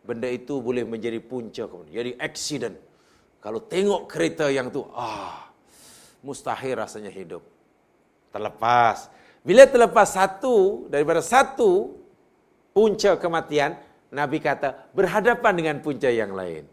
[0.00, 1.68] benda itu boleh menjadi punca.
[1.92, 2.80] Jadi, accident.
[3.44, 5.52] Kalau tengok kereta yang tu, ah,
[6.24, 7.44] mustahil rasanya hidup.
[8.32, 9.12] Terlepas.
[9.44, 12.00] Bila terlepas satu, daripada satu
[12.72, 13.76] punca kematian,
[14.08, 16.64] Nabi kata, berhadapan dengan punca yang lain.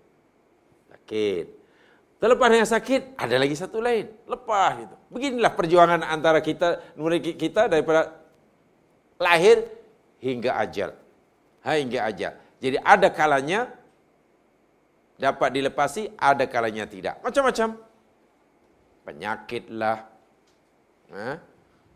[0.88, 1.45] Sakit.
[2.19, 4.11] Terlepas dengan sakit, ada lagi satu lain.
[4.27, 4.95] Lepas itu.
[5.07, 6.95] Beginilah perjuangan antara kita,
[7.39, 8.11] kita daripada
[9.17, 9.78] lahir
[10.20, 10.91] hingga ajal.
[11.63, 12.34] Hingga ajal.
[12.59, 13.72] Jadi ada kalanya
[15.20, 17.20] dapat dilepasi, ada kalanya tidak.
[17.20, 17.88] Macam-macam.
[18.99, 20.05] penyakit lah,
[21.09, 21.36] eh,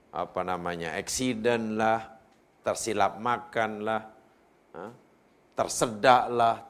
[0.09, 2.01] apa namanya, accident lah,
[2.65, 4.01] tersilap makan lah,
[4.73, 4.91] eh,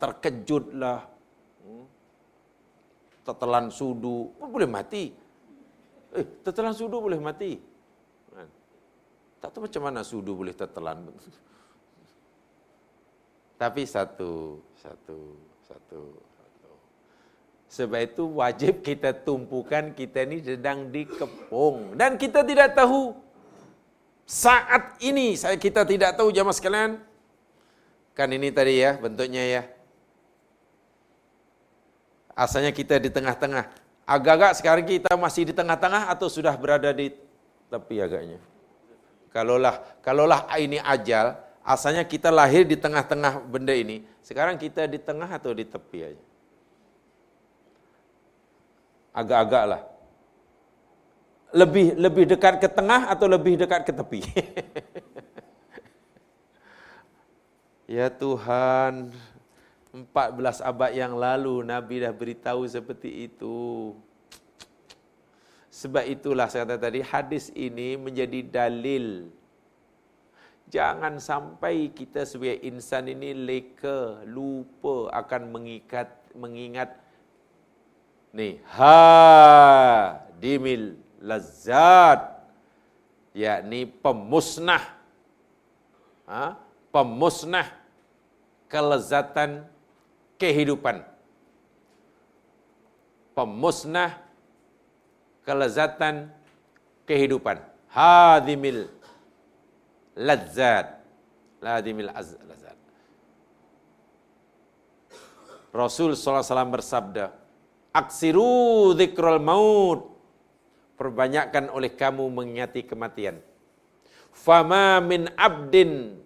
[0.04, 1.00] terkejut lah,
[1.64, 1.86] hmm,
[3.24, 5.16] tertelan sudu, oh, boleh mati.
[6.12, 7.56] Eh, tertelan sudu boleh mati.
[9.44, 11.04] Tak tahu macam mana sudu boleh tertelan.
[13.62, 15.36] Tapi satu, satu,
[15.68, 16.72] satu, satu.
[17.68, 22.00] Sebab itu wajib kita tumpukan kita ni sedang dikepung.
[22.00, 23.20] Dan kita tidak tahu
[24.24, 27.04] saat ini, saya kita tidak tahu jamaah sekalian.
[28.16, 29.62] Kan ini tadi ya bentuknya ya.
[32.32, 33.68] Asalnya kita di tengah-tengah.
[34.08, 37.12] Agak-agak sekarang kita masih di tengah-tengah atau sudah berada di
[37.68, 38.53] tepi agaknya.
[39.34, 41.34] Kalaulah kalaulah ini ajal,
[41.66, 44.06] asalnya kita lahir di tengah-tengah benda ini.
[44.22, 46.26] Sekarang kita di tengah atau di tepi aja.
[49.10, 49.82] Agak-agak lah.
[51.54, 54.22] Lebih lebih dekat ke tengah atau lebih dekat ke tepi?
[57.98, 59.14] ya Tuhan,
[59.94, 63.94] 14 abad yang lalu Nabi dah beritahu seperti itu.
[65.74, 69.34] Sebab itulah saya kata tadi hadis ini menjadi dalil.
[70.70, 76.94] Jangan sampai kita sebagai insan ini leka, lupa akan mengikat, mengingat
[78.34, 82.22] ni ha dimil lazat
[83.34, 84.82] yakni pemusnah.
[86.30, 86.58] Ha?
[86.94, 87.68] pemusnah
[88.70, 89.66] kelezatan
[90.38, 91.02] kehidupan.
[93.34, 94.22] Pemusnah
[95.44, 96.32] kelezatan
[97.08, 97.60] kehidupan.
[97.94, 98.90] Hadimil
[100.18, 100.98] ladzat
[101.62, 102.44] ladimil ladzat
[105.74, 107.34] Rasul SAW bersabda
[107.98, 110.14] aksiru zikrul maut.
[110.94, 113.42] Perbanyakkan oleh kamu mengingati kematian.
[114.30, 116.22] Fama min abdin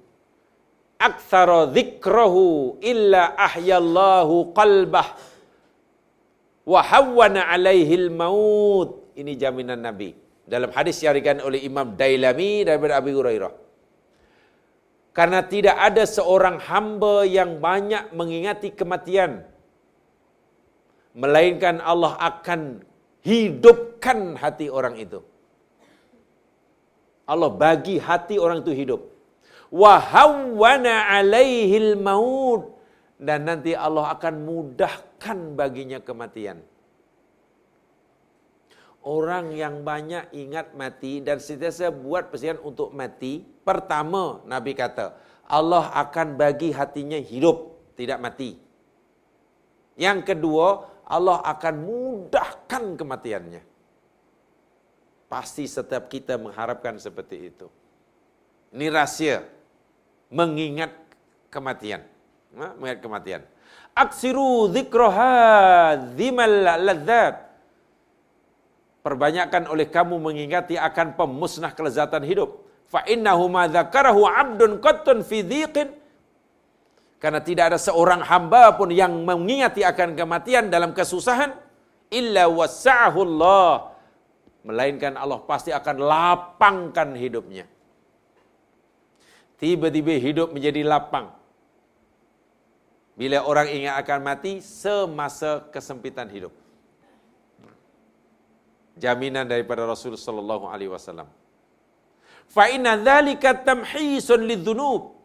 [0.99, 5.15] aktsara dzikrahu illa ahyallahu qalbah
[6.67, 10.09] wa hawwana alaihi maut ini jaminan nabi.
[10.53, 13.53] Dalam hadis yang diriwayatkan oleh Imam Dailami daripada Abi Hurairah.
[15.17, 19.31] Karena tidak ada seorang hamba yang banyak mengingati kematian
[21.17, 22.85] melainkan Allah akan
[23.25, 25.19] hidupkan hati orang itu.
[27.27, 29.01] Allah bagi hati orang itu hidup.
[29.83, 32.77] Wa hawwana alaihil maut.
[33.17, 36.61] Dan nanti Allah akan mudahkan baginya kematian.
[39.07, 45.15] Orang yang banyak ingat mati dan sentiasa buat persiapan untuk mati, pertama Nabi kata,
[45.47, 48.59] Allah akan bagi hatinya hidup, tidak mati.
[49.95, 53.63] Yang kedua, Allah akan mudahkan kematiannya.
[55.31, 57.71] Pasti setiap kita mengharapkan seperti itu.
[58.75, 59.47] Ini rahsia
[60.27, 60.91] mengingat
[61.47, 62.03] kematian.
[62.51, 63.41] Mengingat kematian.
[63.95, 67.46] Aksiru zikroha zimal ladzat.
[69.07, 72.59] Perbanyakkan oleh kamu mengingati akan pemusnah kelezatan hidup.
[72.91, 75.95] Fa innahu ma dzakarahu 'abdun qattun fi dhiqin
[77.23, 81.55] karena tidak ada seorang hamba pun yang mengingati akan kematian dalam kesusahan
[82.11, 83.95] illa wasa'ahu Allah
[84.67, 87.65] melainkan Allah pasti akan lapangkan hidupnya
[89.61, 91.33] tiba-tiba hidup menjadi lapang.
[93.17, 96.53] Bila orang ingat akan mati semasa kesempitan hidup.
[98.97, 101.29] Jaminan daripada Rasul sallallahu alaihi wasallam.
[102.49, 105.15] Fa inna dzalika tamhisun lidzunub.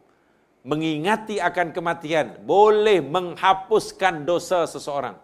[0.62, 5.18] Mengingati akan kematian boleh menghapuskan dosa seseorang.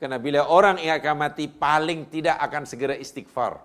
[0.00, 3.60] Karena bila orang ingat akan mati paling tidak akan segera istighfar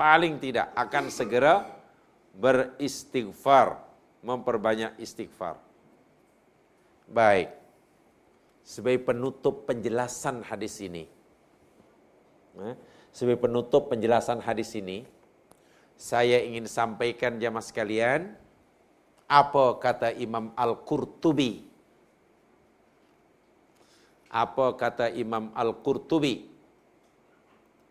[0.00, 1.68] paling tidak akan segera
[2.32, 3.76] beristighfar,
[4.24, 5.60] memperbanyak istighfar.
[7.04, 7.52] Baik.
[8.70, 11.10] Sebagai penutup penjelasan hadis ini.
[12.62, 12.74] Eh,
[13.10, 15.02] sebagai penutup penjelasan hadis ini,
[15.98, 18.30] saya ingin sampaikan jamaah sekalian,
[19.26, 21.66] apa kata Imam Al-Qurtubi.
[24.30, 26.46] Apa kata Imam Al-Qurtubi?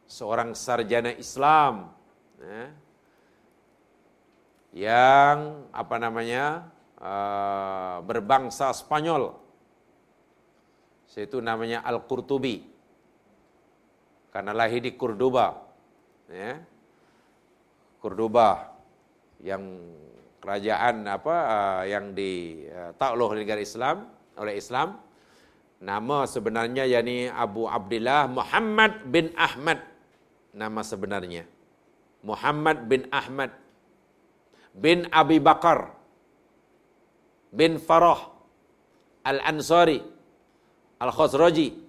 [0.07, 1.91] Seorang sarjana Islam
[2.39, 2.63] ya,
[4.73, 6.71] yang apa namanya
[7.03, 9.48] uh, berbangsa Spanyol.
[11.15, 12.63] Itu namanya Al Qurtubi.
[14.29, 15.57] Karena lahir di Cordoba.
[16.29, 16.61] Ya.
[17.97, 18.77] Cordoba
[19.41, 19.63] yang
[20.39, 24.07] kerajaan apa uh, yang di uh, negara Islam
[24.39, 25.09] oleh Islam
[25.79, 29.79] Nama sebenarnya yakni Abu Abdullah Muhammad bin Ahmad.
[30.51, 31.47] Nama sebenarnya.
[32.19, 33.55] Muhammad bin Ahmad
[34.75, 35.95] bin Abi Bakar
[37.47, 38.27] bin Farah
[39.23, 40.03] Al-Ansari
[40.99, 41.79] Al-Khazraji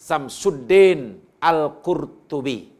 [0.00, 2.72] Samsuddin Al-Qurtubi.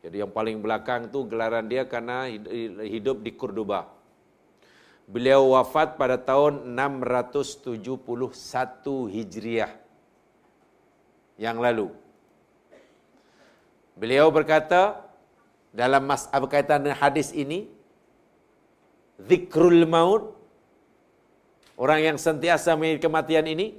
[0.00, 2.26] Jadi yang paling belakang tu gelaran dia karena
[2.84, 3.88] hidup di Kurduba.
[5.10, 7.68] Beliau wafat pada tahun 671
[9.10, 9.72] Hijriah
[11.40, 11.90] yang lalu.
[13.98, 15.02] Beliau berkata
[15.74, 17.68] dalam masalah berkaitan dengan hadis ini,
[19.20, 20.32] zikrul maut,
[21.76, 23.76] orang yang sentiasa mengingat kematian ini,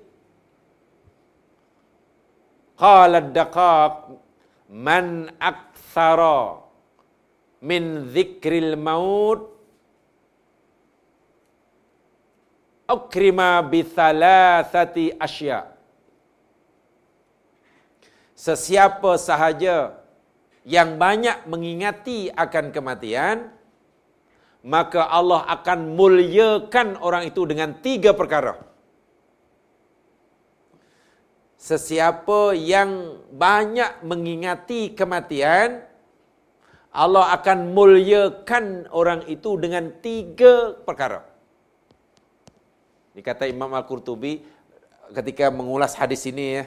[2.82, 3.96] qala daqaq
[4.88, 5.08] man
[5.52, 6.42] akthara
[7.70, 7.84] min
[8.14, 9.42] zikril maut
[12.96, 15.60] ukrima bi thalathati asya
[18.46, 19.78] sesiapa sahaja
[20.76, 23.38] yang banyak mengingati akan kematian
[24.74, 28.71] maka Allah akan muliakan orang itu dengan tiga perkara
[31.62, 35.86] sesiapa yang banyak mengingati kematian
[36.90, 41.32] Allah akan muliakan orang itu dengan tiga perkara
[43.12, 44.40] ini kata Imam Al-Qurtubi
[45.12, 46.66] ketika mengulas hadis ini ya.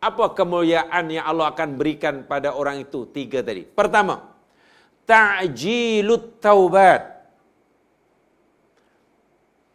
[0.00, 3.04] Apa kemuliaan yang Allah akan berikan pada orang itu?
[3.12, 3.68] Tiga tadi.
[3.68, 4.32] Pertama,
[5.04, 7.19] ta'jilut taubat.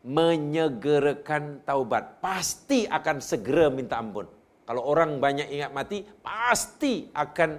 [0.06, 2.22] Menyegerakan taubat.
[2.22, 4.30] Pasti akan segera minta ampun.
[4.70, 7.58] Kalau orang banyak ingat mati, pasti akan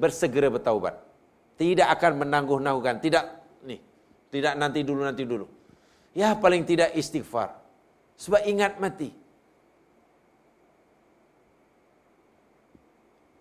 [0.00, 0.96] bersegera bertaubat.
[1.60, 3.04] Tidak akan menangguh-nangguhkan.
[3.04, 3.24] Tidak
[4.30, 5.46] tidak nanti dulu, nanti dulu.
[6.14, 7.58] Ya paling tidak istighfar.
[8.14, 9.10] Sebab ingat mati.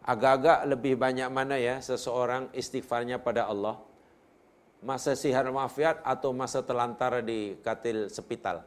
[0.02, 3.78] Agak-agak lebih banyak mana ya seseorang istighfarnya pada Allah.
[4.80, 8.64] Masa sihat mafiat atau masa telantar di katil sepital.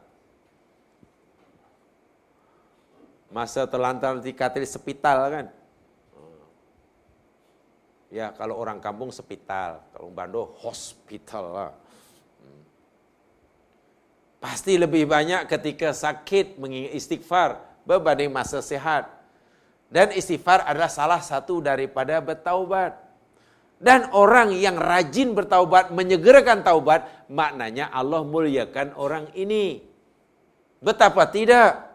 [3.33, 5.45] Masa telantar di katil sepital kan.
[8.13, 11.73] Ya kalau orang kampung sepital, kalau Bando hospital lah.
[14.37, 17.57] Pasti lebih banyak ketika sakit mengingat istighfar
[17.89, 19.09] berbanding masa sehat.
[19.89, 23.02] Dan istighfar adalah salah satu daripada bertaubat.
[23.83, 29.83] Dan orang yang rajin bertaubat, menyegerakan taubat, maknanya Allah muliakan orang ini.
[30.79, 31.91] Betapa tidak?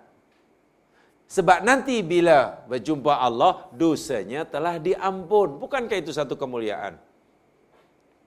[1.32, 5.56] Sebab nanti bila berjumpa Allah, dosanya telah diampun.
[5.56, 7.00] Bukankah itu satu kemuliaan?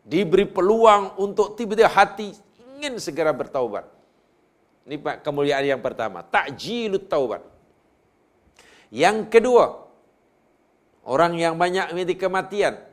[0.02, 2.34] Diberi peluang untuk tiba-tiba hati
[2.78, 3.86] ingin segera bertaubat.
[4.90, 6.26] Ini kemuliaan yang pertama.
[6.26, 7.46] Takjilut taubat.
[8.90, 9.86] Yang kedua,
[11.06, 12.90] orang yang banyak memiliki kematian.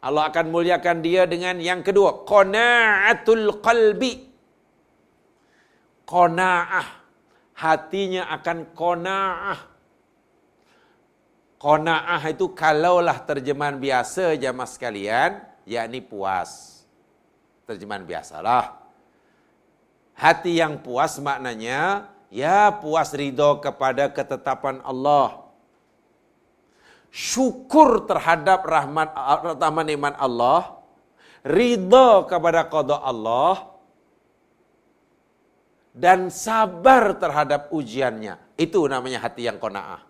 [0.00, 2.24] Allah akan muliakan dia dengan yang kedua.
[2.24, 4.32] Qona'atul qalbi.
[6.08, 6.88] Qona'ah.
[7.60, 9.60] Hatinya akan qona'ah.
[11.60, 16.80] Qona'ah itu kalaulah terjemahan biasa jamaah sekalian, yakni puas.
[17.68, 18.80] Terjemahan biasalah.
[20.16, 25.49] Hati yang puas maknanya ya puas ridho kepada ketetapan Allah.
[27.10, 29.10] Syukur terhadap rahmat
[29.58, 30.78] rahmat nikmat Allah,
[31.42, 33.70] ridho kepada qada Allah
[35.90, 38.38] dan sabar terhadap ujiannya.
[38.54, 40.06] Itu namanya hati yang qanaah.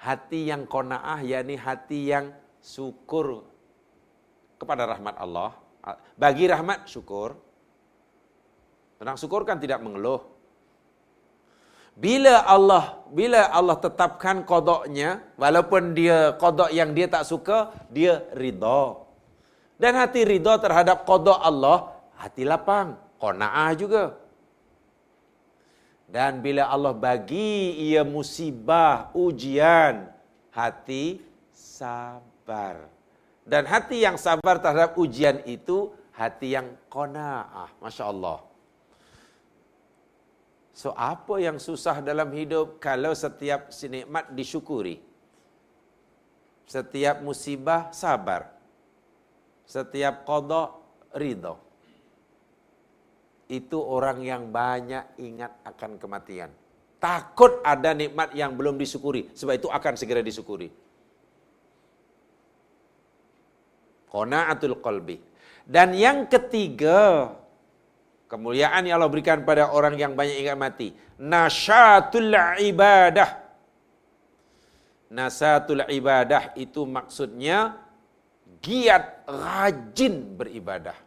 [0.00, 2.32] Hati yang qanaah yakni hati yang
[2.62, 3.44] syukur
[4.56, 5.52] kepada rahmat Allah
[6.16, 7.36] bagi rahmat syukur.
[8.96, 10.35] Orang syukur kan tidak mengeluh.
[11.96, 18.98] Bila Allah bila Allah tetapkan kodoknya, walaupun dia kodok yang dia tak suka, dia ridha.
[19.78, 24.04] Dan hati ridha terhadap kodok Allah, hati lapang, kona'ah juga.
[26.06, 30.10] Dan bila Allah bagi ia musibah, ujian,
[30.54, 31.18] hati
[31.50, 32.90] sabar.
[33.46, 37.70] Dan hati yang sabar terhadap ujian itu hati yang qanaah.
[37.78, 38.45] Masya Allah.
[40.76, 45.00] So apa yang susah dalam hidup kalau setiap sinikmat disyukuri?
[46.68, 48.52] Setiap musibah sabar.
[49.64, 50.76] Setiap qada
[51.16, 51.56] ridha.
[53.48, 56.52] Itu orang yang banyak ingat akan kematian.
[57.00, 59.32] Takut ada nikmat yang belum disyukuri.
[59.32, 60.68] Sebab itu akan segera disyukuri.
[64.12, 65.16] Qana'atul qalbi.
[65.64, 67.32] Dan yang ketiga,
[68.26, 70.90] Kemuliaan yang Allah berikan pada orang yang banyak ingat mati.
[71.14, 73.46] Nasyatul ibadah.
[75.06, 77.78] Nasatul ibadah itu maksudnya
[78.58, 80.98] giat rajin beribadah.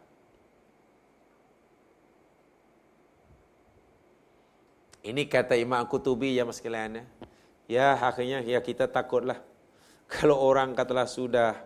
[5.04, 7.04] Ini kata Imam Qutubi ya mas kalian ya.
[7.70, 9.36] Ya akhirnya ya kita takutlah
[10.12, 11.56] kalau orang katalah sudah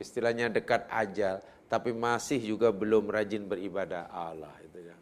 [0.00, 4.96] istilahnya dekat ajal tapi masih juga belum rajin beribadah Allah itu ya.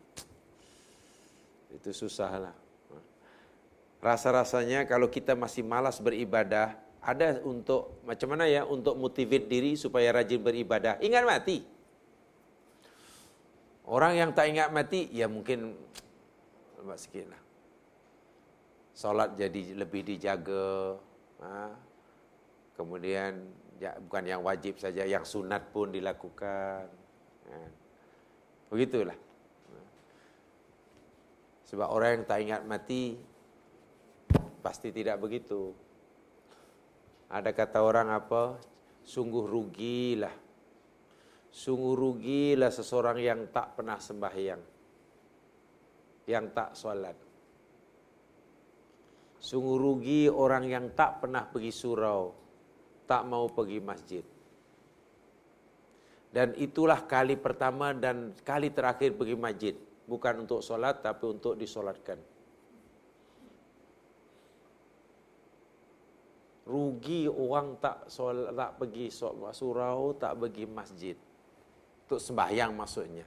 [1.72, 2.52] Itu susahlah.
[4.04, 10.12] Rasa-rasanya kalau kita masih malas beribadah, ada untuk macam mana ya untuk motivate diri supaya
[10.12, 11.00] rajin beribadah.
[11.00, 11.64] Ingat mati.
[13.88, 15.72] Orang yang tak ingat mati, ya mungkin
[17.00, 17.42] sikit lah.
[18.92, 21.00] Solat jadi lebih dijaga.
[22.76, 23.40] Kemudian
[23.78, 26.84] bukan yang wajib saja, yang sunat pun dilakukan.
[27.48, 27.58] Ha?
[28.68, 29.16] Begitulah.
[31.68, 33.12] Sebab orang yang tak ingat mati,
[34.64, 35.70] pasti tidak begitu.
[37.28, 38.56] Ada kata orang apa?
[39.04, 40.32] Sungguh rugilah.
[41.48, 44.62] Sungguh rugilah seseorang yang tak pernah sembahyang.
[46.28, 47.16] Yang tak solat.
[49.38, 52.47] Sungguh rugi orang yang tak pernah pergi surau.
[53.08, 54.24] Tak mau pergi masjid.
[56.28, 59.74] Dan itulah kali pertama dan kali terakhir pergi masjid.
[60.04, 62.20] Bukan untuk solat tapi untuk disolatkan.
[66.68, 69.08] rugi orang tak solat, tak pergi
[69.56, 71.16] surau, tak pergi masjid.
[72.04, 73.24] Untuk sembahyang maksudnya.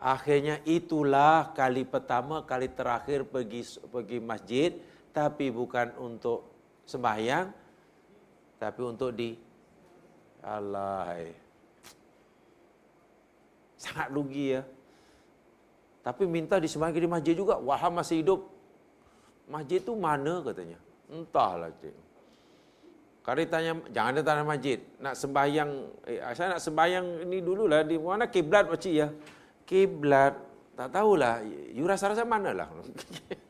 [0.00, 4.70] Akhirnya itulah kali pertama, kali terakhir pergi pergi masjid,
[5.12, 6.59] tapi bukan untuk
[6.90, 7.46] sembahyang,
[8.58, 9.38] tapi untuk di
[10.42, 11.30] Allah.
[13.78, 14.62] Sangat rugi ya.
[16.04, 17.56] Tapi minta disembahyang di masjid juga.
[17.60, 18.40] Waham masih hidup.
[19.48, 20.78] Masjid itu mana katanya?
[21.08, 21.96] Entahlah cik.
[23.20, 24.78] Kalau ditanya, jangan ada tanah masjid.
[24.96, 25.70] Nak sembahyang,
[26.08, 27.84] eh, saya nak sembahyang ini dululah.
[27.84, 29.08] Di mana kiblat macam ya?
[29.68, 30.34] Kiblat,
[30.72, 31.44] tak tahulah.
[31.72, 32.68] You rasa-rasa mana lah.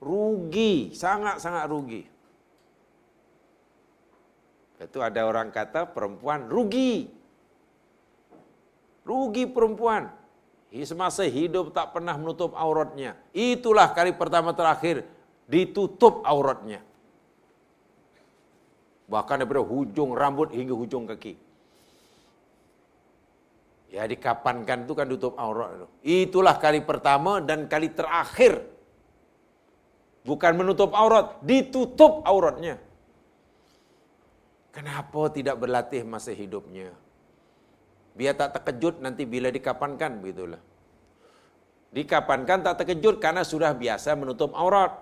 [0.00, 2.02] rugi, sangat-sangat rugi.
[4.80, 7.12] Itu ada orang kata perempuan rugi.
[9.04, 10.08] Rugi perempuan.
[10.70, 13.18] Semasa hidup tak pernah menutup auratnya.
[13.36, 15.04] Itulah kali pertama terakhir
[15.50, 16.80] ditutup auratnya.
[19.10, 21.34] Bahkan daripada hujung rambut hingga hujung kaki.
[23.90, 25.86] Ya dikapankan itu kan tutup aurat itu.
[26.06, 28.69] Itulah kali pertama dan kali terakhir.
[30.20, 32.76] Bukan menutup aurat, ditutup auratnya.
[34.70, 36.92] Kenapa tidak berlatih masa hidupnya?
[38.14, 40.60] Biar tak terkejut nanti bila dikapankan begitulah.
[41.90, 44.94] Dikapankan tak terkejut karena sudah biasa menutup aurat.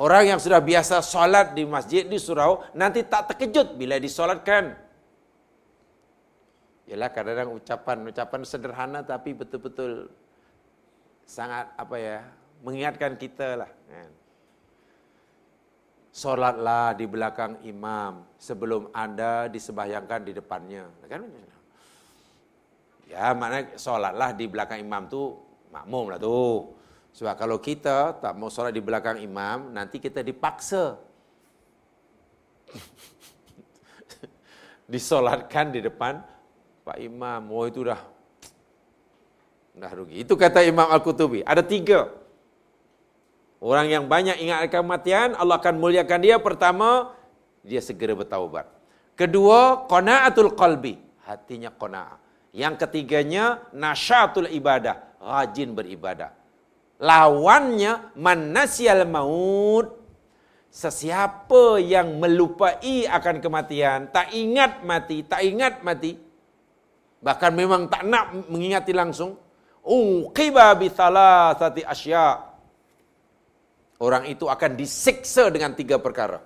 [0.00, 4.72] Orang yang sudah biasa solat di masjid di surau nanti tak terkejut bila disolatkan.
[6.88, 10.08] Yalah kadang-kadang ucapan-ucapan sederhana tapi betul-betul
[11.28, 12.18] sangat apa ya
[12.62, 13.70] mengingatkan kita lah.
[13.90, 14.10] Kan.
[16.12, 20.86] Solatlah di belakang imam sebelum anda disebayangkan di depannya.
[21.10, 21.26] Kan?
[23.10, 25.36] Ya mana solatlah di belakang imam tu
[25.68, 26.72] makmum lah tu.
[27.12, 30.96] Sebab kalau kita tak mau solat di belakang imam, nanti kita dipaksa.
[34.92, 36.24] Disolatkan di depan
[36.88, 37.52] Pak Imam.
[37.52, 38.00] Oh itu dah,
[39.76, 40.24] dah rugi.
[40.24, 41.44] Itu kata Imam Al-Qutubi.
[41.44, 42.21] Ada tiga.
[43.62, 46.42] Orang yang banyak ingat kematian, Allah akan muliakan dia.
[46.42, 47.14] Pertama,
[47.62, 48.66] dia segera bertaubat.
[49.14, 50.98] Kedua, qanaatul qalbi.
[51.22, 52.18] Hatinya qanaah.
[52.50, 55.14] Yang ketiganya, nasyatul ibadah.
[55.22, 56.42] Rajin beribadah
[57.02, 59.98] lawannya manasial maut
[60.70, 66.14] sesiapa yang melupai akan kematian tak ingat mati tak ingat mati
[67.18, 69.34] bahkan memang tak nak mengingati langsung
[69.82, 72.51] uqiba bi thalathati asya
[74.02, 76.42] orang itu akan disiksa dengan tiga perkara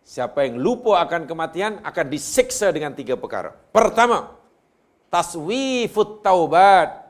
[0.00, 4.40] siapa yang lupa akan kematian akan disiksa dengan tiga perkara pertama
[5.12, 7.02] taswifut taubat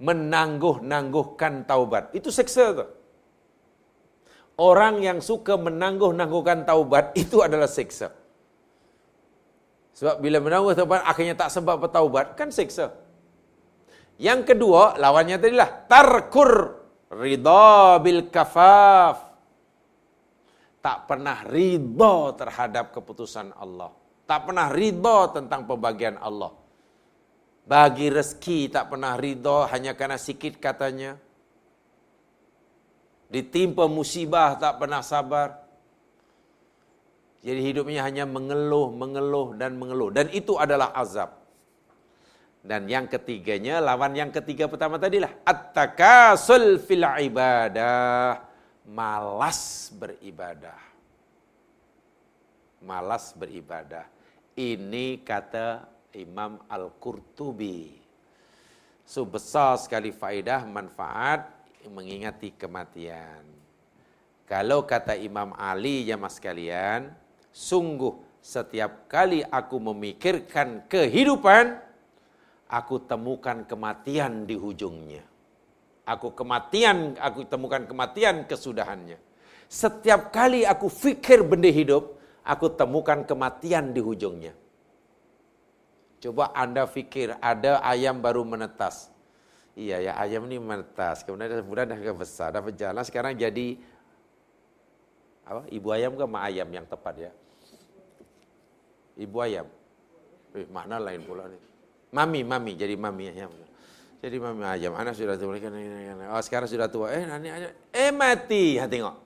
[0.00, 2.16] menangguh-nangguhkan taubat.
[2.16, 2.86] Itu seksa tu.
[4.60, 8.08] Orang yang suka menangguh-nangguhkan taubat itu adalah seksa.
[10.00, 12.96] Sebab bila menangguh taubat akhirnya tak sempat bertaubat kan seksa.
[14.16, 16.79] Yang kedua lawannya tadilah tarkur
[17.10, 19.28] ridha bil kafaf.
[20.80, 23.92] Tak pernah ridha terhadap keputusan Allah.
[24.24, 26.54] Tak pernah ridha tentang pembagian Allah.
[27.68, 31.20] Bagi rezeki tak pernah ridha hanya karena sikit katanya.
[33.30, 35.60] Ditimpa musibah tak pernah sabar.
[37.40, 40.12] Jadi hidupnya hanya mengeluh, mengeluh dan mengeluh.
[40.12, 41.39] Dan itu adalah azab.
[42.60, 45.32] Dan yang ketiganya, lawan yang ketiga pertama tadilah.
[45.48, 48.44] At-takasul fil ibadah.
[48.84, 50.80] Malas beribadah.
[52.84, 54.04] Malas beribadah.
[54.56, 57.96] Ini kata Imam Al-Qurtubi.
[59.06, 61.48] So besar sekali faedah manfaat
[61.88, 63.42] mengingati kematian.
[64.44, 67.14] Kalau kata Imam Ali jamaah sekalian,
[67.54, 71.78] sungguh setiap kali aku memikirkan kehidupan,
[72.70, 75.26] aku temukan kematian di hujungnya.
[76.06, 79.18] Aku kematian, aku temukan kematian kesudahannya.
[79.66, 84.54] Setiap kali aku fikir benda hidup, aku temukan kematian di hujungnya.
[86.22, 89.10] Coba anda fikir ada ayam baru menetas.
[89.78, 91.22] Iya ya ayam ini menetas.
[91.22, 93.02] Kemudian kemudian dah besar, dah berjalan.
[93.06, 93.78] Sekarang jadi
[95.46, 95.62] apa?
[95.70, 97.32] Ibu ayam ke mak ayam yang tepat ya?
[99.16, 99.66] Ibu ayam.
[100.58, 101.69] Eh, makna lain pula ni.
[102.10, 102.72] Mami, mami.
[102.74, 103.50] Jadi mami ayam.
[104.20, 104.92] Jadi mami ayam.
[104.98, 105.56] Anak sudah tua.
[106.34, 107.14] Oh, sekarang sudah tua.
[107.14, 107.70] Eh, nani ayam.
[107.90, 108.76] Eh, mati.
[108.78, 109.16] Ha, tengok.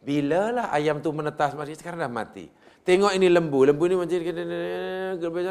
[0.00, 1.76] Bila lah ayam tu menetas mati.
[1.76, 2.48] Sekarang dah mati.
[2.84, 3.64] Tengok ini lembu.
[3.68, 4.16] Lembu ni macam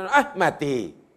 [0.10, 1.10] ah mati.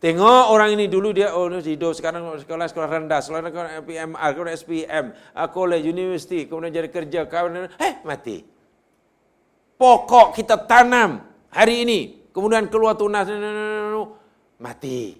[0.00, 4.56] Tengok orang ini dulu dia oh hidup sekarang sekolah sekolah rendah, sekolah sekolah PMR, kemudian
[4.56, 5.04] SPM,
[5.36, 8.40] uh, college, university, kemudian jadi kerja, kawan, eh mati.
[9.76, 11.20] Pokok kita tanam
[11.52, 13.28] hari ini, kemudian keluar tunas,
[14.60, 15.16] mati.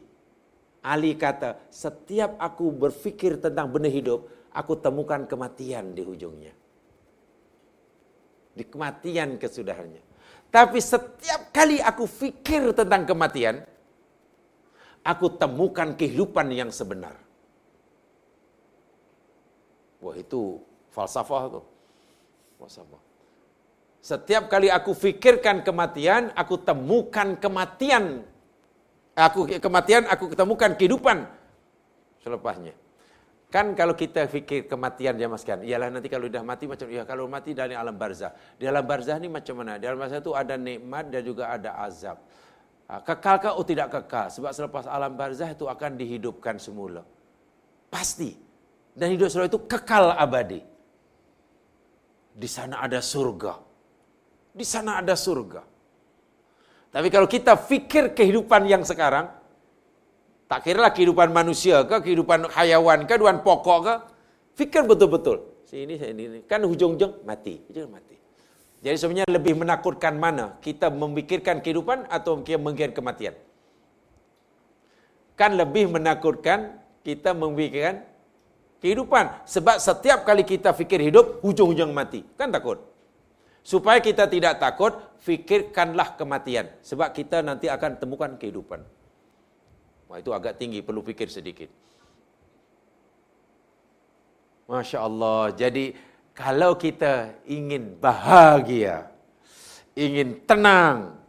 [0.80, 6.54] Ali kata, setiap aku berfikir tentang benda hidup, aku temukan kematian di ujungnya.
[8.56, 10.00] Di kematian kesudahannya.
[10.48, 13.60] Tapi setiap kali aku fikir tentang kematian,
[15.04, 17.16] aku temukan kehidupan yang sebenar.
[20.00, 21.62] Wah itu falsafah itu.
[22.56, 23.02] Falsafah.
[24.00, 28.24] Setiap kali aku fikirkan kematian, aku temukan kematian.
[29.20, 31.28] Aku kematian, aku ketemukan kehidupan
[32.24, 32.72] selepasnya.
[33.50, 37.02] Kan kalau kita fikir kematian ya mas kan, ialah nanti kalau sudah mati macam ya
[37.02, 38.30] kalau mati dari alam barzah.
[38.54, 39.74] Di alam barzah ini macam mana?
[39.74, 42.22] Di alam barzah itu ada nikmat dan juga ada azab.
[42.86, 44.30] Ha, kekal ke oh tidak kekal?
[44.30, 47.02] Sebab selepas alam barzah itu akan dihidupkan semula.
[47.90, 48.38] Pasti.
[48.94, 50.62] Dan hidup semula itu kekal abadi.
[52.30, 53.58] Di sana ada surga.
[54.54, 55.69] Di sana ada surga.
[56.90, 59.30] Tapi kalau kita fikir kehidupan yang sekarang,
[60.50, 63.94] tak kira lah kehidupan manusia ke, kehidupan hayawan ke, kehidupan pokok ke.
[64.58, 65.46] Fikir betul-betul.
[65.62, 67.62] Sini, sini, kan hujung-hujung mati.
[67.70, 68.18] Hujung mati.
[68.82, 70.58] Jadi sebenarnya lebih menakutkan mana?
[70.58, 73.38] Kita memikirkan kehidupan atau memikirkan kematian?
[75.38, 76.74] Kan lebih menakutkan
[77.06, 78.02] kita memikirkan
[78.82, 79.46] kehidupan.
[79.46, 82.26] Sebab setiap kali kita fikir hidup, hujung-hujung mati.
[82.34, 82.82] Kan takut?
[83.60, 86.72] Supaya kita tidak takut, fikirkanlah kematian.
[86.80, 88.80] Sebab kita nanti akan temukan kehidupan.
[90.10, 91.70] Wah, itu agak tinggi, perlu fikir sedikit.
[94.66, 95.54] Masya Allah.
[95.54, 95.94] Jadi,
[96.34, 99.12] kalau kita ingin bahagia,
[99.94, 101.20] ingin tenang,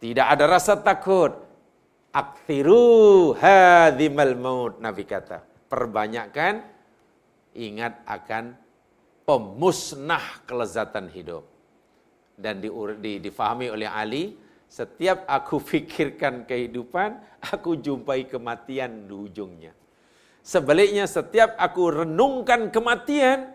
[0.00, 1.34] tidak ada rasa takut,
[2.14, 5.42] akthiru hadhimal maut, Nabi kata.
[5.66, 6.62] Perbanyakkan,
[7.58, 8.54] ingat akan
[9.30, 11.46] pemusnah kelezatan hidup.
[12.34, 12.66] Dan di,
[12.98, 14.34] di, difahami oleh Ali,
[14.66, 19.70] setiap aku fikirkan kehidupan, aku jumpai kematian di ujungnya.
[20.42, 23.54] Sebaliknya setiap aku renungkan kematian,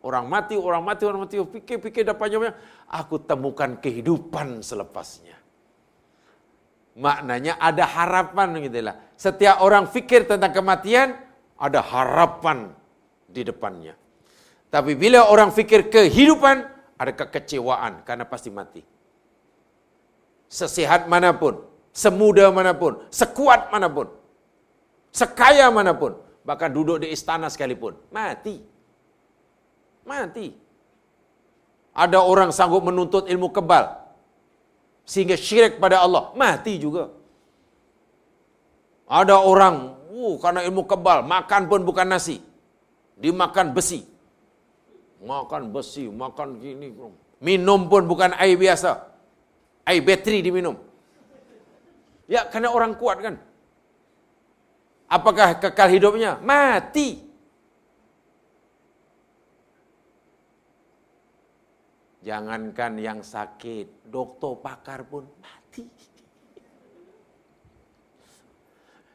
[0.00, 2.54] orang mati, orang mati, orang mati, fikir-fikir dapat jawabnya,
[2.88, 5.36] aku temukan kehidupan selepasnya.
[6.96, 8.96] Maknanya ada harapan gitu lah.
[9.18, 11.18] Setiap orang fikir tentang kematian,
[11.58, 12.70] ada harapan
[13.26, 14.01] di depannya.
[14.72, 16.56] Tapi bila orang fikir kehidupan,
[16.96, 18.82] ada kekecewaan karena pasti mati
[20.52, 21.64] sesehat mana pun,
[21.96, 24.12] semuda mana pun, sekuat mana pun,
[25.08, 26.12] sekaya mana pun,
[26.44, 28.60] bahkan duduk di istana sekalipun, mati.
[30.04, 30.52] Mati.
[31.96, 33.96] Ada orang sanggup menuntut ilmu kebal,
[35.08, 37.08] sehingga syirik pada Allah, mati juga.
[39.08, 39.76] Ada orang,
[40.12, 42.44] uh, karena ilmu kebal, makan pun bukan nasi,
[43.16, 44.04] dimakan besi.
[45.22, 46.90] Makan besi, makan gini,
[47.38, 49.06] minum pun bukan air biasa,
[49.86, 50.74] air bateri diminum.
[52.26, 53.38] Ya, karena orang kuat kan.
[55.06, 56.42] Apakah kekal hidupnya?
[56.42, 57.22] Mati.
[62.26, 65.86] Jangankan yang sakit, doktor pakar pun mati.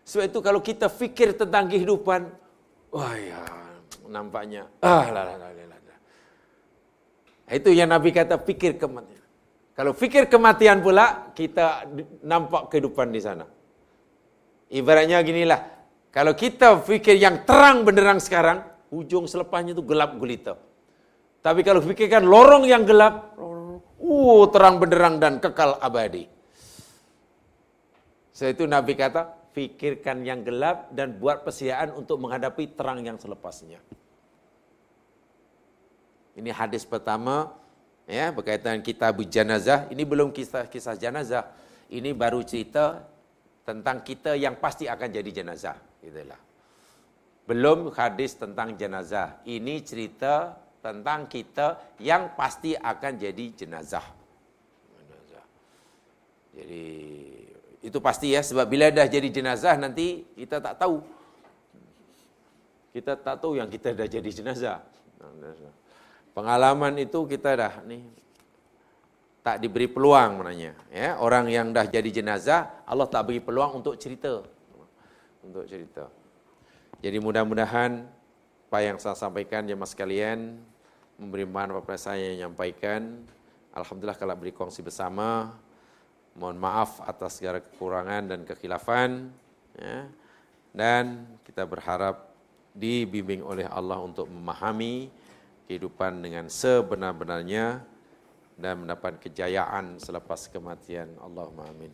[0.07, 2.31] Sebab itu kalau kita fikir tentang kehidupan,
[2.95, 3.43] wah ya,
[4.07, 5.79] nampaknya, ah lah lah lah lah.
[7.47, 9.23] Itu yang Nabi kata fikir kematian.
[9.71, 11.87] Kalau fikir kematian pula, kita
[12.25, 13.45] nampak kehidupan di sana.
[14.67, 15.61] Ibaratnya ginilah,
[16.11, 20.59] kalau kita fikir yang terang benderang sekarang, ujung selepasnya itu gelap gulita.
[21.39, 26.27] Tapi kalau fikirkan lorong yang gelap, uh, terang benderang dan kekal abadi.
[28.35, 33.79] Saya itu Nabi kata, fikirkan yang gelap dan buat persiaan untuk menghadapi terang yang selepasnya.
[36.37, 37.49] Ini hadis pertama
[38.05, 39.89] ya berkaitan kitab jenazah.
[39.89, 41.49] Ini belum kisah kisah jenazah.
[41.89, 43.01] Ini baru cerita
[43.65, 45.75] tentang kita yang pasti akan jadi jenazah.
[46.05, 46.37] Itulah.
[47.49, 49.41] Belum hadis tentang jenazah.
[49.49, 54.05] Ini cerita tentang kita yang pasti akan jadi jenazah.
[54.93, 55.45] jenazah.
[56.53, 56.85] Jadi
[57.81, 61.01] itu pasti ya sebab bila dah jadi jenazah nanti kita tak tahu.
[62.93, 64.85] Kita tak tahu yang kita dah jadi jenazah.
[66.37, 68.05] Pengalaman itu kita dah ni
[69.41, 73.95] tak diberi peluang menanya ya orang yang dah jadi jenazah Allah tak beri peluang untuk
[73.95, 74.43] cerita
[75.39, 76.11] untuk cerita
[76.99, 78.03] jadi mudah-mudahan
[78.67, 80.59] apa yang saya sampaikan jemaah sekalian
[81.15, 83.23] memberi manfaat kepada saya yang menyampaikan
[83.71, 85.55] alhamdulillah kalau beri kongsi bersama
[86.37, 89.33] Mohon maaf atas segala kekurangan dan kekhilafan.
[89.73, 90.05] Ya.
[90.69, 92.29] Dan kita berharap
[92.77, 95.09] dibimbing oleh Allah untuk memahami
[95.67, 97.83] kehidupan dengan sebenar-benarnya
[98.57, 101.11] dan mendapat kejayaan selepas kematian.
[101.21, 101.91] Allahumma amin.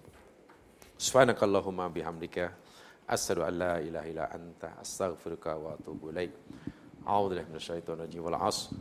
[0.96, 2.54] Subhanakallahumma bihamdika.
[3.04, 6.32] Asyhadu an la ilaha illa anta astaghfiruka wa atubu ilaik.
[7.04, 8.72] A'udzu billahi minasyaitonir rajim wal 'asr.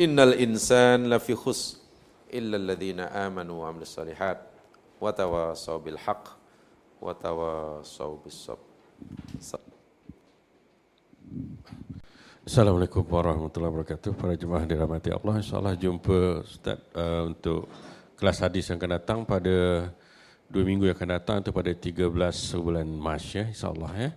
[0.00, 1.84] Innal insan lafi khus
[2.32, 4.40] illa alladhina amanu wa 'amilus solihat
[4.96, 6.32] wa tawasaw bil haqq
[7.04, 8.48] wa tawasaw bis
[9.44, 9.65] sabr.
[12.46, 14.14] Assalamualaikum warahmatullahi wabarakatuh.
[14.14, 17.66] Para jemaah dirahmati Allah, insyaallah jumpa Ustaz uh, untuk
[18.14, 19.90] kelas hadis yang akan datang pada
[20.46, 22.06] dua minggu yang akan datang atau pada 13
[22.62, 24.14] bulan Mac ya, insyaallah ya.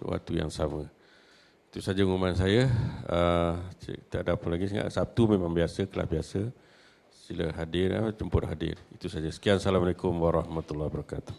[0.00, 0.88] Waktu yang sama.
[1.68, 2.72] Itu saja umuman saya.
[3.04, 3.60] Uh,
[4.08, 4.72] tak ada apa lagi.
[4.88, 6.40] Sabtu memang biasa, kelas biasa
[7.12, 8.80] sila hadir, eh, jemput hadir.
[8.96, 9.28] Itu saja.
[9.28, 9.60] Sekian.
[9.60, 11.36] Assalamualaikum warahmatullahi wabarakatuh.